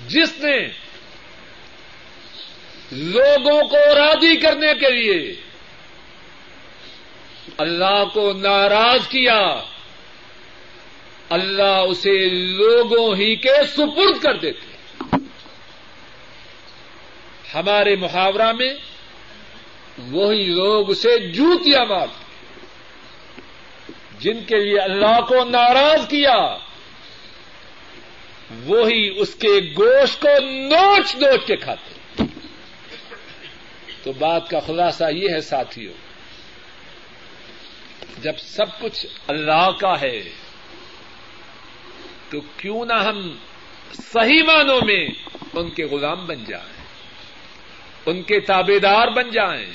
جس 0.07 0.39
نے 0.39 0.69
لوگوں 2.97 3.69
کو 3.69 3.77
راضی 3.77 4.37
کرنے 4.37 4.75
کے 4.75 4.91
لیے 4.91 5.37
اللہ 7.59 8.05
کو 8.15 8.33
ناراض 8.33 9.09
کیا۔ 9.09 9.63
اللہ 11.29 11.63
اسے 11.63 12.29
لوگوں 12.29 13.17
ہی 13.17 13.37
کے 13.37 13.67
سپرد 13.69 14.23
کر 14.23 14.37
دیتے۔ 14.37 14.77
ہمارے 17.55 17.97
محاورہ 17.97 18.53
میں 18.53 18.75
وہی 19.99 20.45
لوگ 20.45 20.91
اسے 20.91 21.19
جوتیاں 21.19 21.85
مارتے۔ 21.85 22.25
جن 24.19 24.45
کے 24.45 24.57
لیے 24.57 24.79
اللہ 24.79 25.21
کو 25.29 25.45
ناراض 25.45 26.09
کیا، 26.09 26.57
وہی 28.65 29.21
اس 29.21 29.35
کے 29.35 29.75
گوشت 29.79 30.21
کو 30.21 30.29
نوچ 30.41 31.17
نوچ 31.17 31.47
کے 31.47 31.57
کھاتے۔ 31.57 31.94
تو 34.05 34.13
بات 34.13 34.49
کا 34.51 34.61
خلاصہ 34.61 35.05
یہ 35.13 35.29
ہے 35.29 35.41
ساتھیوں، 35.41 35.93
جب 38.23 38.39
سب 38.39 38.81
کچھ 38.81 39.07
اللہ 39.29 39.71
کا 39.81 40.01
ہے، 40.01 40.21
تو 42.31 42.41
کیوں 42.57 42.85
نہ 42.85 42.93
ہم 42.93 43.37
صحیح 43.95 44.43
معنوں 44.43 44.81
میں 44.85 45.07
ان 45.55 45.71
کے 45.71 45.85
غلام 45.85 46.27
بن 46.27 46.45
جائیں، 46.45 46.85
ان 48.07 48.23
کے 48.23 48.41
تابے 48.41 48.79
دار 48.79 49.09
بن 49.09 49.31
جائیں، 49.31 49.67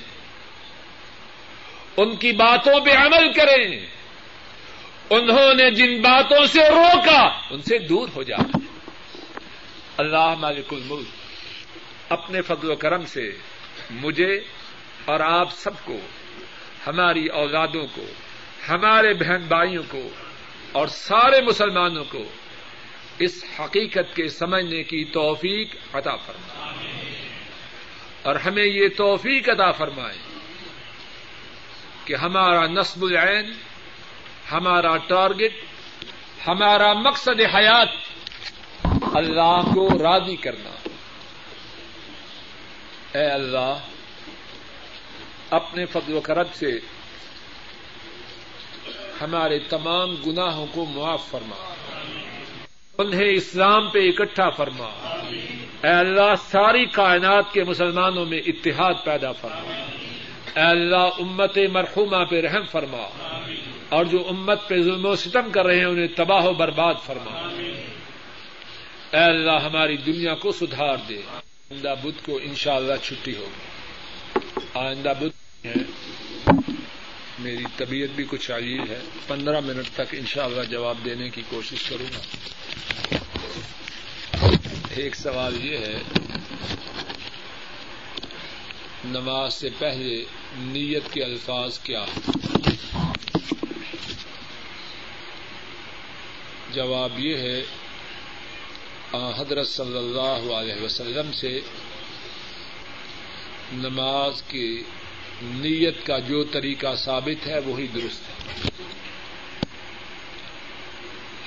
ان 1.97 2.15
کی 2.15 2.31
باتوں 2.31 2.79
پہ 2.85 2.91
عمل 2.91 3.31
کریں۔ 3.33 3.85
انہوں 5.09 5.53
نے 5.53 5.71
جن 5.71 6.01
باتوں 6.01 6.45
سے 6.45 6.69
روکا، 6.69 7.21
ان 7.49 7.61
سے 7.61 7.77
دور 7.77 8.07
ہو 8.15 8.23
جائے 8.23 8.57
اللہ 9.97 10.33
مالک 10.35 10.73
الملک، 10.73 12.11
اپنے 12.11 12.41
فضل 12.41 12.71
و 12.71 12.75
کرم 12.75 13.05
سے 13.05 13.31
مجھے 13.89 14.41
اور 15.05 15.19
آپ 15.19 15.51
سب 15.51 15.85
کو، 15.85 15.99
ہماری 16.87 17.27
اولادوں 17.27 17.87
کو، 17.95 18.05
ہمارے 18.69 19.13
بہن 19.13 19.41
بھائیوں 19.47 19.83
کو 19.89 20.09
اور 20.71 20.87
سارے 20.87 21.41
مسلمانوں 21.41 22.03
کو 22.03 22.23
اس 23.19 23.43
حقیقت 23.59 24.15
کے 24.15 24.27
سمجھنے 24.27 24.83
کی 24.83 25.03
توفیق 25.03 25.75
عطا 25.93 26.15
فرمائے۔ 26.15 26.89
اور 28.21 28.35
ہمیں 28.35 28.65
یہ 28.65 28.87
توفیق 28.97 29.49
عطا 29.49 29.71
فرمائے 29.71 30.17
کہ 32.05 32.15
ہمارا 32.15 32.67
نصب 32.67 33.03
العین، 33.03 33.51
ہمارا 34.51 34.97
ٹارگٹ، 34.97 35.65
ہمارا 36.47 36.93
مقصد 36.93 37.41
حیات 37.55 37.89
اللہ 39.13 39.61
کو 39.73 39.89
راضی 40.03 40.35
کرنا۔ 40.35 40.78
اے 43.15 43.25
اللہ، 43.25 43.77
اپنے 45.49 45.85
فضل 45.85 46.13
و 46.13 46.21
کرب 46.21 46.47
سے 46.53 46.79
ہمارے 49.21 49.59
تمام 49.59 50.15
گناہوں 50.27 50.65
کو 50.73 50.85
معاف 50.85 51.29
فرما۔ 51.31 51.73
انہیں 52.97 53.29
اسلام 53.29 53.89
پہ 53.89 53.99
اکٹھا 53.99 54.49
فرما۔ 54.49 54.89
اے 55.83 55.89
اللہ، 55.89 56.35
ساری 56.47 56.85
کائنات 56.85 57.53
کے 57.53 57.63
مسلمانوں 57.63 58.25
میں 58.25 58.39
اتحاد 58.45 58.93
پیدا 59.03 59.31
فرما۔ 59.31 59.71
اے 60.55 60.69
اللہ، 60.69 61.09
امت 61.19 61.57
مرحومہ 61.71 62.25
پہ 62.25 62.41
رحم 62.41 62.65
فرما۔ 62.71 63.09
اور 63.89 64.05
جو 64.05 64.17
امت 64.29 64.67
پہ 64.67 64.81
ظلم 64.81 65.05
و 65.05 65.15
ستم 65.15 65.51
کر 65.51 65.65
رہے 65.65 65.77
ہیں، 65.77 65.85
انہیں 65.85 66.07
تباہ 66.07 66.45
و 66.45 66.53
برباد 66.53 66.93
فرما۔ 67.05 67.49
اے 69.11 69.23
اللہ، 69.23 69.63
ہماری 69.63 69.97
دنیا 69.97 70.35
کو 70.35 70.51
سدھار 70.51 70.97
دے۔ 71.09 71.48
آئندہ 71.71 71.95
بدھ 72.03 72.25
کو 72.25 72.39
انشاءاللہ 72.43 72.91
اللہ 72.91 73.05
چھٹی 73.05 73.35
ہوگی۔ 73.35 73.69
آئندہ 74.73 75.13
بدھ 75.19 75.65
ہے۔ 75.65 75.73
میری 77.39 77.63
طبیعت 77.77 78.09
بھی 78.15 78.25
کچھ 78.29 78.51
عجیب 78.51 78.89
ہے۔ 78.89 78.99
پندرہ 79.27 79.59
منٹ 79.59 79.87
تک 79.93 80.05
انشاءاللہ 80.11 80.63
جواب 80.63 80.97
دینے 81.05 81.29
کی 81.29 81.41
کوشش 81.49 81.83
کروں 81.89 82.05
گا۔ 82.05 82.21
ایک 84.89 85.15
سوال 85.15 85.65
یہ 85.65 85.77
ہے، 85.77 85.99
نماز 89.05 89.53
سے 89.53 89.69
پہلے 89.79 90.25
نیت 90.57 91.13
کے 91.13 91.23
الفاظ 91.23 91.79
کیا 91.79 92.05
جواب 96.71 97.19
یہ 97.19 97.37
ہے 97.37 97.61
حضرت 99.13 99.67
صلی 99.67 99.97
اللہ 99.97 100.53
علیہ 100.53 100.83
وسلم 100.83 101.31
سے 101.31 101.59
نماز 103.73 104.43
کی 104.47 104.83
نیت 105.41 106.05
کا 106.05 106.19
جو 106.19 106.43
طریقہ 106.43 106.95
ثابت 106.95 107.47
ہے، 107.47 107.59
وہی 107.59 107.87
درست 107.87 108.29
ہے۔ 108.29 108.59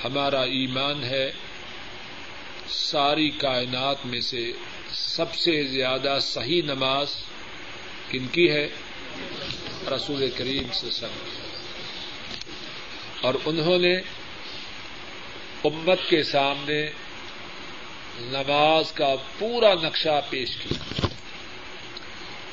ہمارا 0.03 0.41
ایمان 0.41 1.03
ہے، 1.03 1.31
ساری 2.69 3.29
کائنات 3.29 4.05
میں 4.05 4.21
سے 4.21 4.53
سب 4.91 5.35
سے 5.35 5.63
زیادہ 5.63 6.17
صحیح 6.21 6.61
نماز 6.61 7.15
کن 8.11 8.27
کی 8.27 8.51
ہے؟ 8.51 8.67
رسول 9.95 10.29
کریم 10.37 10.63
سے 10.73 10.91
سب 10.91 11.07
اور 13.21 13.33
انہوں 13.45 13.77
نے 13.77 13.95
امت 15.63 16.09
کے 16.09 16.23
سامنے 16.23 16.89
نماز 18.21 18.91
کا 18.91 19.15
پورا 19.39 19.73
نقشہ 19.73 20.21
پیش 20.29 20.57
کیا 20.57 21.07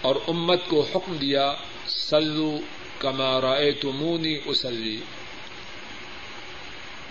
اور 0.01 0.17
امت 0.29 0.61
کو 0.69 0.87
حکم 0.95 1.17
دیا 1.17 1.55
سلو 1.89 2.59
کمارائے 2.99 3.73
تمونی 3.73 4.39
اسلی 4.47 5.01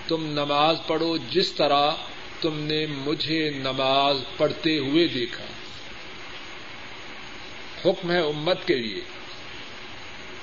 تم 0.07 0.25
نماز 0.25 0.77
پڑھو 0.87 1.17
جس 1.17 1.51
طرح 1.51 1.91
تم 2.41 2.59
نے 2.59 2.85
مجھے 2.85 3.49
نماز 3.49 4.17
پڑھتے 4.37 4.77
ہوئے 4.77 5.07
دیکھا۔ 5.07 5.45
حکم 7.85 8.11
ہے 8.11 8.19
امت 8.19 8.67
کے 8.67 8.75
لیے۔ 8.75 9.01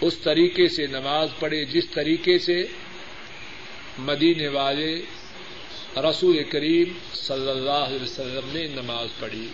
اس 0.00 0.18
طریقے 0.18 0.68
سے 0.68 0.86
نماز 0.86 1.28
پڑھے 1.38 1.64
جس 1.64 1.90
طریقے 1.90 2.38
سے 2.38 2.66
مدینے 3.98 4.48
والے 4.48 5.02
رسول 5.96 6.44
کریم 6.44 6.98
صلی 7.14 7.50
اللہ 7.50 7.70
علیہ 7.70 8.02
وسلم 8.02 8.50
نے 8.52 8.66
نماز 8.66 9.08
پڑھی۔ 9.20 9.48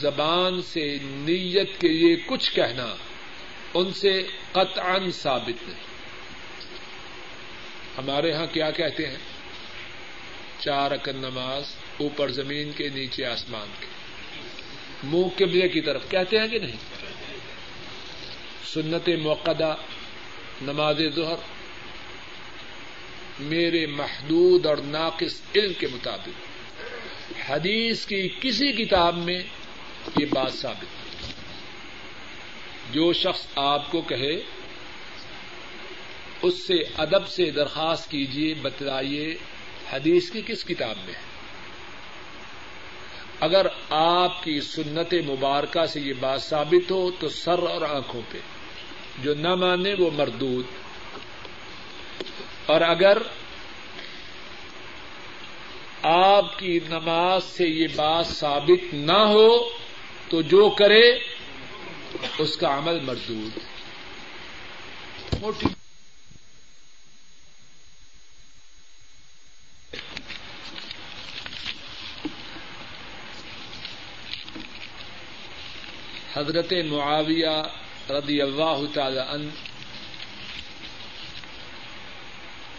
زبان 0.00 0.62
سے 0.62 0.98
نیت 1.02 1.80
کے 1.80 1.88
لیے 1.88 2.16
کچھ 2.26 2.54
کہنا 2.54 2.96
ان 3.74 3.92
سے 3.92 4.22
قطعا 4.52 4.98
ثابت 5.14 5.68
نہیں۔ 5.68 5.80
ہمارے 7.98 8.32
ہاں 8.32 8.46
کیا 8.52 8.70
کہتے 8.70 9.06
ہیں؟ 9.06 9.16
چار 10.60 10.90
اکن 10.90 11.16
نماز، 11.16 11.62
اوپر 12.00 12.28
زمین 12.28 12.72
کے، 12.76 12.88
نیچے 12.88 13.24
آسمان 13.24 13.68
کے۔ 13.80 13.86
منہ 15.02 15.28
قبلے 15.36 15.68
کی 15.68 15.80
طرف 15.80 16.10
کہتے 16.10 16.38
ہیں 16.38 16.48
کہ 16.48 16.58
نہیں؟ 16.58 16.76
سنت 18.72 19.08
موقع 19.08 19.74
نماز 20.62 20.96
ظہر 21.14 21.61
میرے 23.42 23.86
محدود 23.86 24.66
اور 24.66 24.76
ناقص 24.76 25.40
علم 25.56 25.72
کے 25.72 25.86
مطابق 25.86 26.28
حدیث 27.50 28.06
کی 28.06 28.28
کسی 28.40 28.72
کتاب 28.72 29.16
میں 29.16 29.40
یہ 30.20 30.26
بات 30.30 30.54
ثابت 30.54 30.86
جو 32.94 33.12
شخص 33.12 33.46
آپ 33.56 33.90
کو 33.90 34.00
کہے، 34.00 34.36
اس 36.42 36.66
سے 36.66 36.74
ادب 36.74 37.28
سے 37.28 37.50
درخواست 37.50 38.10
کیجیے 38.10 38.54
بتلائیے 38.54 39.36
حدیث 39.92 40.30
کی 40.30 40.42
کس 40.46 40.64
کتاب 40.64 40.96
میں 41.06 41.14
ہے۔ 41.14 41.32
اگر 43.40 43.66
آپ 43.90 44.44
کی 44.44 44.60
سنت 44.60 45.14
مبارکہ 45.14 45.86
سے 45.86 46.00
یہ 46.00 46.12
بات 46.20 46.42
ثابت 46.42 46.90
ہو 46.90 47.10
تو 47.18 47.28
سر 47.28 47.58
اور 47.58 47.82
آنکھوں 47.82 48.20
پہ، 48.30 48.38
جو 49.22 49.34
نہ 49.34 49.54
مانے 49.54 49.94
وہ 49.98 50.10
مردود۔ 50.14 50.64
اور 52.66 52.80
اگر 52.80 53.18
آپ 56.04 56.58
کی 56.58 56.78
نماز 56.88 57.44
سے 57.46 57.66
یہ 57.66 57.86
بات 57.96 58.26
ثابت 58.28 58.94
نہ 58.94 59.18
ہو 59.26 59.48
تو 60.30 60.40
جو 60.44 60.68
کرے 60.70 61.02
اس 62.38 62.56
کا 62.56 62.76
عمل 62.78 63.00
مردود 63.00 63.58
موٹی 65.40 65.66
حضرت 76.34 76.72
معاویہ 76.86 77.60
رضی 78.10 78.40
اللہ 78.42 78.84
تعالی 78.94 79.18
عنہ 79.26 79.50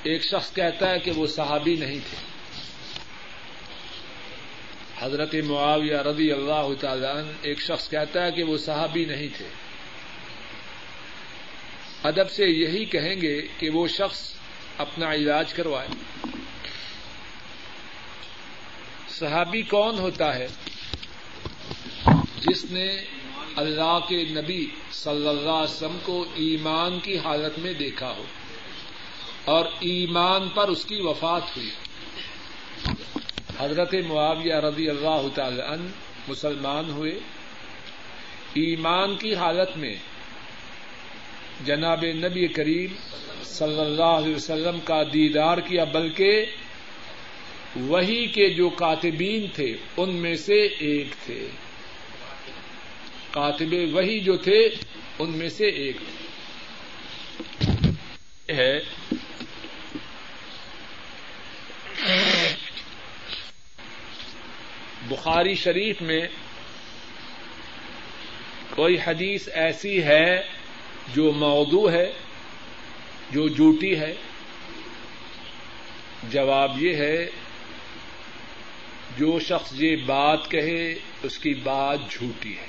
ایک 0.04 0.24
شخص 0.24 0.54
کہتا 0.54 0.90
ہے 0.90 1.00
کہ 1.00 1.12
وہ 1.12 1.28
صحابی 1.28 1.76
نہیں 1.76 2.00
تھے۔ 2.10 2.18
حضرت 4.98 5.36
معاویہ 5.36 5.98
رضی 5.98 6.32
اللہ 6.32 6.68
تعالی 6.80 7.32
ایک 7.42 7.62
شخص 7.62 7.90
کہتا 7.90 8.26
ہے 8.26 8.32
کہ 8.32 8.44
وہ 8.44 8.58
صحابی 8.58 9.06
نہیں 9.06 9.28
تھے۔ 9.38 9.48
ادب 12.04 12.32
سے 12.32 12.46
یہی 12.46 12.86
کہیں 12.86 13.22
گے 13.22 13.42
کہ 13.60 13.70
وہ 13.70 13.88
شخص 13.88 14.34
اپنا 14.78 15.14
علاج 15.14 15.54
کروائے۔ 15.54 15.88
صحابی 19.10 19.62
کون 19.62 20.00
ہوتا 20.00 20.36
ہے؟ 20.36 20.48
جس 22.48 22.66
نے 22.66 23.04
اللہ 23.56 24.00
کے 24.10 24.24
نبی 24.24 24.68
صلی 24.92 25.28
اللہ 25.28 25.50
علیہ 25.50 25.76
وسلم 25.76 25.98
کو 26.04 26.26
ایمان 26.36 27.00
کی 27.00 27.18
حالت 27.18 27.60
میں 27.60 27.74
دیکھا 27.74 28.12
ہو۔ 28.18 28.24
اور 29.46 29.66
ایمان 29.66 30.50
پر 30.50 30.68
اس 30.68 30.86
کی 30.86 30.96
وفات 31.02 31.58
ہوئی۔ 31.58 31.70
حضرت 33.60 33.94
معاویہ 33.94 34.54
رضی 34.54 34.90
اللہ 34.90 35.28
تعالی 35.36 35.62
عنہ 35.62 35.90
مسلمان 36.28 36.90
ہوئے۔ 36.90 37.12
ایمان 38.54 39.16
کی 39.16 39.36
حالت 39.36 39.78
میں 39.78 39.96
جناب 41.66 42.04
نبی 42.04 42.48
کریم 42.48 42.96
صلی 43.44 43.80
اللہ 43.80 44.04
علیہ 44.04 44.36
وسلم 44.36 44.80
کا 44.80 45.04
دیدار 45.04 45.58
کیا، 45.58 45.84
بلکہ 45.84 46.46
وہی 47.76 48.28
کے 48.28 48.50
جو 48.50 48.70
کاتبین 48.70 49.48
تھے، 49.54 49.78
ان 49.98 50.16
میں 50.16 50.36
سے 50.36 50.66
ایک 50.66 51.08
تھے۔ 51.26 51.48
کاتب 53.32 53.76
وہی 53.94 54.20
جو 54.20 54.38
تھے، 54.38 54.70
ان 55.20 55.38
میں 55.38 55.50
سے 55.50 55.66
ایک 55.66 55.96
تھے۔ 55.98 56.24
ہے 58.54 58.80
بخاری 65.08 65.56
شریف 65.56 66.02
میں 66.02 66.28
کوئی 68.70 68.98
حدیث 69.08 69.50
ایسی 69.54 70.04
ہے 70.04 70.42
جو 71.14 71.32
موضوع 71.32 71.92
ہے، 71.92 72.14
جو 73.32 73.48
جھوٹی 73.48 74.00
ہے؟ 74.00 74.14
جواب 76.32 76.84
یہ 76.84 76.96
ہے، 76.96 77.30
جو 79.18 79.40
شخص 79.40 79.74
یہ 79.74 79.96
بات 80.06 80.52
کہے، 80.52 80.96
اس 81.24 81.38
کی 81.38 81.54
بات 81.54 82.00
جھوٹی 82.10 82.58
ہے۔ 82.58 82.66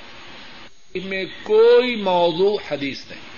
ان 0.93 1.07
میں 1.07 1.25
کوئی 1.43 1.95
موضوع 1.95 2.57
حدیث 2.71 3.05
نہیں۔ 3.09 3.35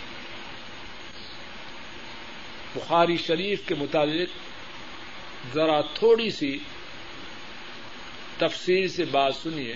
بخاری 2.75 3.17
شریف 3.17 3.59
کے 3.65 3.75
متعلق 3.75 4.29
ذرا 5.55 5.81
تھوڑی 5.81 6.29
سی 6.29 6.57
تفصیل 8.38 8.88
سے 8.88 9.05
بات 9.05 9.35
سنیے۔ 9.35 9.75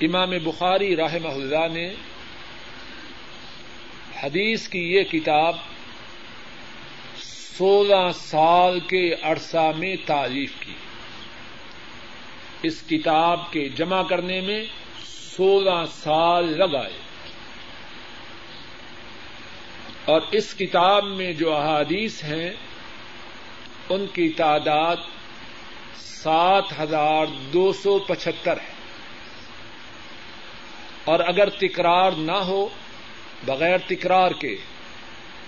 امام 0.00 0.30
بخاری 0.30 0.96
رحمہ 0.96 1.28
اللہ 1.28 1.72
نے 1.72 1.94
حدیث 4.22 4.68
کی 4.68 4.92
یہ 4.92 5.02
کتاب 5.02 5.56
سولہ 7.56 8.10
سال 8.14 8.80
کے 8.80 9.14
عرصہ 9.22 9.72
میں 9.76 9.96
تعریف 10.06 10.52
کی۔ 10.60 10.74
اس 12.62 12.82
کتاب 12.88 13.52
کے 13.52 13.68
جمع 13.68 14.02
کرنے 14.02 14.40
میں 14.40 14.64
سولہ 15.04 15.84
سال 15.92 16.58
لگائے 16.58 16.96
اور 20.04 20.20
اس 20.32 20.54
کتاب 20.54 21.04
میں 21.04 21.32
جو 21.32 21.56
احادیث 21.56 22.24
ہیں، 22.24 22.50
ان 23.88 24.06
کی 24.06 24.28
تعداد 24.28 24.96
سات 25.96 26.64
ہزار 26.80 27.26
دو 27.52 27.72
سو 27.72 27.98
پچہتر 27.98 28.52
ہے۔ 28.52 28.74
اور 31.04 31.20
اگر 31.20 31.48
تکرار 31.48 32.12
نہ 32.12 32.32
ہو، 32.32 32.68
بغیر 33.46 33.78
تکرار 33.78 34.30
کے، 34.30 34.56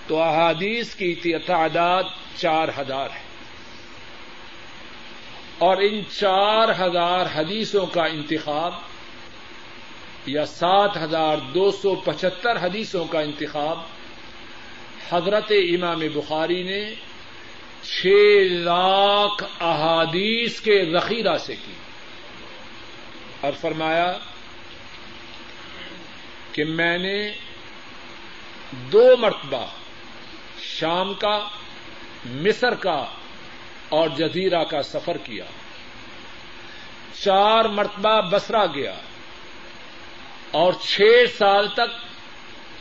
تو 0.06 0.22
احادیث 0.22 0.94
کی 0.94 1.14
تعداد 1.46 2.04
چار 2.36 2.68
ہزار 2.78 3.08
ہے۔ 3.10 3.26
اور 5.58 5.76
ان 5.76 6.00
چار 6.10 6.68
ہزار 6.68 7.26
حدیثوں 7.34 7.86
کا 7.86 8.04
انتخاب 8.04 8.74
یا 10.26 10.46
سات 10.46 10.96
ہزار 10.96 11.36
دو 11.38 11.70
سو 11.70 11.94
پچہتر 11.94 12.56
حدیثوں 12.56 13.04
کا 13.04 13.20
انتخاب 13.20 13.78
حضرت 15.10 15.52
امام 15.52 16.02
بخاری 16.14 16.62
نے 16.62 16.94
چھ 17.86 18.06
لاکھ 18.50 19.44
احادیث 19.60 20.60
کے 20.60 20.84
ذخیرہ 20.92 21.36
سے 21.36 21.56
کی۔ 21.56 21.72
اور 23.40 23.52
فرمایا 23.60 24.18
کہ 26.52 26.64
میں 26.64 26.98
نے 26.98 27.32
دو 28.70 29.16
مرتبہ 29.16 29.66
شام 30.62 31.14
کا، 31.14 31.48
مصر 32.24 32.74
کا 32.74 33.06
اور 33.88 34.08
جزیرہ 34.08 34.64
کا 34.64 34.82
سفر 34.82 35.16
کیا۔ 35.16 35.44
چار 37.22 37.64
مرتبہ 37.64 38.20
بسرا 38.20 38.66
گیا۔ 38.66 38.94
اور 40.50 40.72
چھ 40.72 41.02
سال 41.38 41.68
تک 41.68 42.06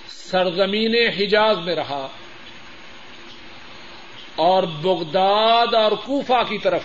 سرزمین 0.07 0.95
حجاز 0.95 1.57
میں 1.57 1.75
رہا۔ 1.75 2.07
اور 4.35 4.63
بغداد 4.63 5.73
اور 5.73 5.91
کوفہ 5.91 6.43
کی 6.49 6.57
طرف۔ 6.57 6.83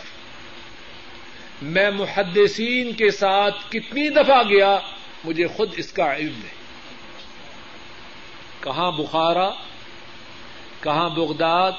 میں 1.63 1.91
محدثین 1.91 2.93
کے 2.93 3.11
ساتھ 3.11 3.57
کتنی 3.69 4.09
دفعہ 4.09 4.43
گیا، 4.43 4.79
مجھے 5.25 5.47
خود 5.47 5.75
اس 5.77 5.93
کا 5.93 6.17
علم 6.17 6.35
ہے 6.35 6.61
کہاں 8.61 8.93
بخارا؟ 8.93 9.51
کہاں 10.81 11.09
بغداد؟ 11.09 11.73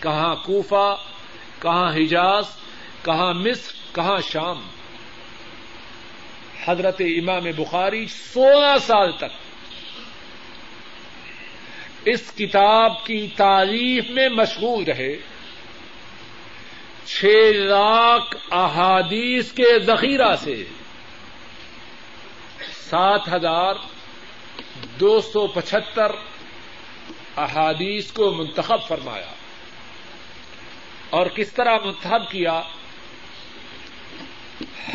کہاں 0.00 0.34
کوفہ؟ 0.34 0.96
کہاں 1.58 1.92
حجاز؟ 1.92 2.44
کہاں 3.04 3.34
مصر؟ 3.34 3.94
کہاں 3.94 4.18
شام؟ 4.32 4.62
حضرت 6.66 7.00
امام 7.00 7.44
بخاری 7.56 8.06
سولہ 8.06 8.78
سال 8.78 9.12
تک 9.12 9.49
اس 12.04 12.32
کتاب 12.36 13.06
کی 13.06 13.28
تعریف 13.36 14.10
میں 14.10 14.28
مشغول 14.28 14.84
رہے 14.84 15.16
چھ 17.04 17.24
لاکھ 17.54 18.36
احادیث 18.50 19.52
کے 19.52 19.78
ذخیرہ 19.78 20.36
سے 20.36 20.64
سات 22.72 23.20
ہزار 23.32 23.74
دو 25.00 25.20
سو 25.20 25.46
پچہتر 25.46 26.12
احادیث 27.36 28.12
کو 28.12 28.30
منتخب 28.30 28.78
فرمایا۔ 28.88 29.30
اور 31.10 31.26
کس 31.26 31.52
طرح 31.52 31.78
منتخب 31.84 32.30
کیا؟ 32.30 32.62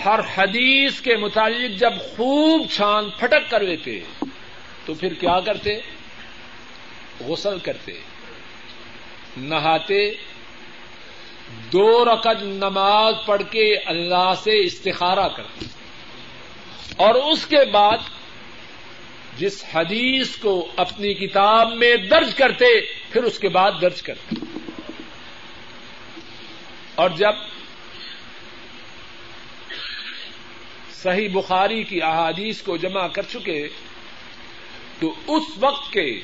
ہر 0.05 0.19
حدیث 0.35 1.01
کے 1.01 1.17
متعلق 1.17 1.79
جب 1.79 1.93
خوب 2.17 2.69
چھان 2.71 3.09
پھٹک 3.09 3.49
کر 3.49 3.59
لیتے 3.59 3.99
تو 4.85 4.93
پھر 4.93 5.13
کیا 5.13 5.39
کرتے؟ 5.39 5.79
غسل 7.19 7.59
کرتے، 7.59 7.91
نہاتے، 9.37 10.11
دو 11.73 12.05
رقط 12.05 12.41
نماز 12.41 13.15
پڑھ 13.25 13.41
کے 13.51 13.75
اللہ 13.77 14.33
سے 14.43 14.65
استخارہ 14.65 15.27
کرتے۔ 15.37 15.65
اور 16.97 17.15
اس 17.15 17.45
کے 17.45 17.65
بعد 17.71 17.97
جس 19.37 19.65
حدیث 19.73 20.35
کو 20.37 20.71
اپنی 20.75 21.13
کتاب 21.13 21.73
میں 21.73 21.95
درج 21.95 22.35
کرتے، 22.35 22.81
پھر 23.11 23.23
اس 23.23 23.39
کے 23.39 23.49
بعد 23.49 23.71
درج 23.81 24.01
کرتے۔ 24.01 24.35
اور 26.95 27.09
جب 27.09 27.31
صحیح 30.93 31.29
بخاری 31.33 31.83
کی 31.83 32.01
احادیث 32.01 32.61
کو 32.61 32.77
جمع 32.77 33.07
کر 33.07 33.21
چکے، 33.21 33.67
تو 34.99 35.15
اس 35.27 35.43
وقت 35.59 35.93
کے 35.93 36.19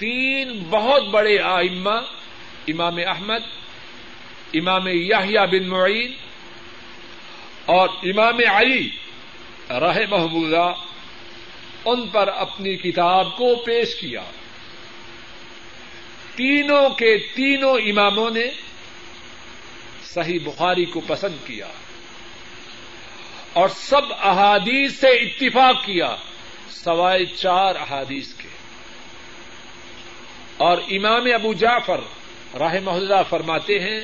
تین 0.00 0.64
بہت 0.70 1.02
بڑے 1.02 1.38
آئمہ، 1.38 2.00
امام 2.68 2.96
احمد، 2.96 3.42
امام 4.54 4.88
یاہیا 4.88 5.44
بن 5.44 5.68
معین 5.68 6.12
اور 7.66 7.88
امام 7.88 8.38
علی 8.50 8.90
رہ 9.70 9.98
محبوبہ 10.10 10.74
ان 11.84 12.08
پر 12.08 12.28
اپنی 12.28 12.76
کتاب 12.76 13.36
کو 13.36 13.54
پیش 13.56 13.94
کیا۔ 13.94 14.22
تینوں 16.34 16.90
کے 16.90 17.18
تینوں 17.18 17.74
اماموں 17.74 18.30
نے 18.30 18.46
صحیح 20.02 20.38
بخاری 20.44 20.84
کو 20.84 21.00
پسند 21.00 21.46
کیا 21.46 21.68
اور 23.52 23.68
سب 23.68 24.12
احادیث 24.12 25.00
سے 25.00 25.08
اتفاق 25.08 25.84
کیا، 25.84 26.16
سوائے 26.68 27.24
چار 27.24 27.74
احادیث 27.74 28.34
کے۔ 28.34 28.39
اور 30.60 30.78
امام 30.90 31.26
ابو 31.34 31.52
جعفر 31.54 32.00
راہ 32.60 32.74
محلہ 32.84 33.14
فرماتے 33.28 33.78
ہیں 33.78 34.00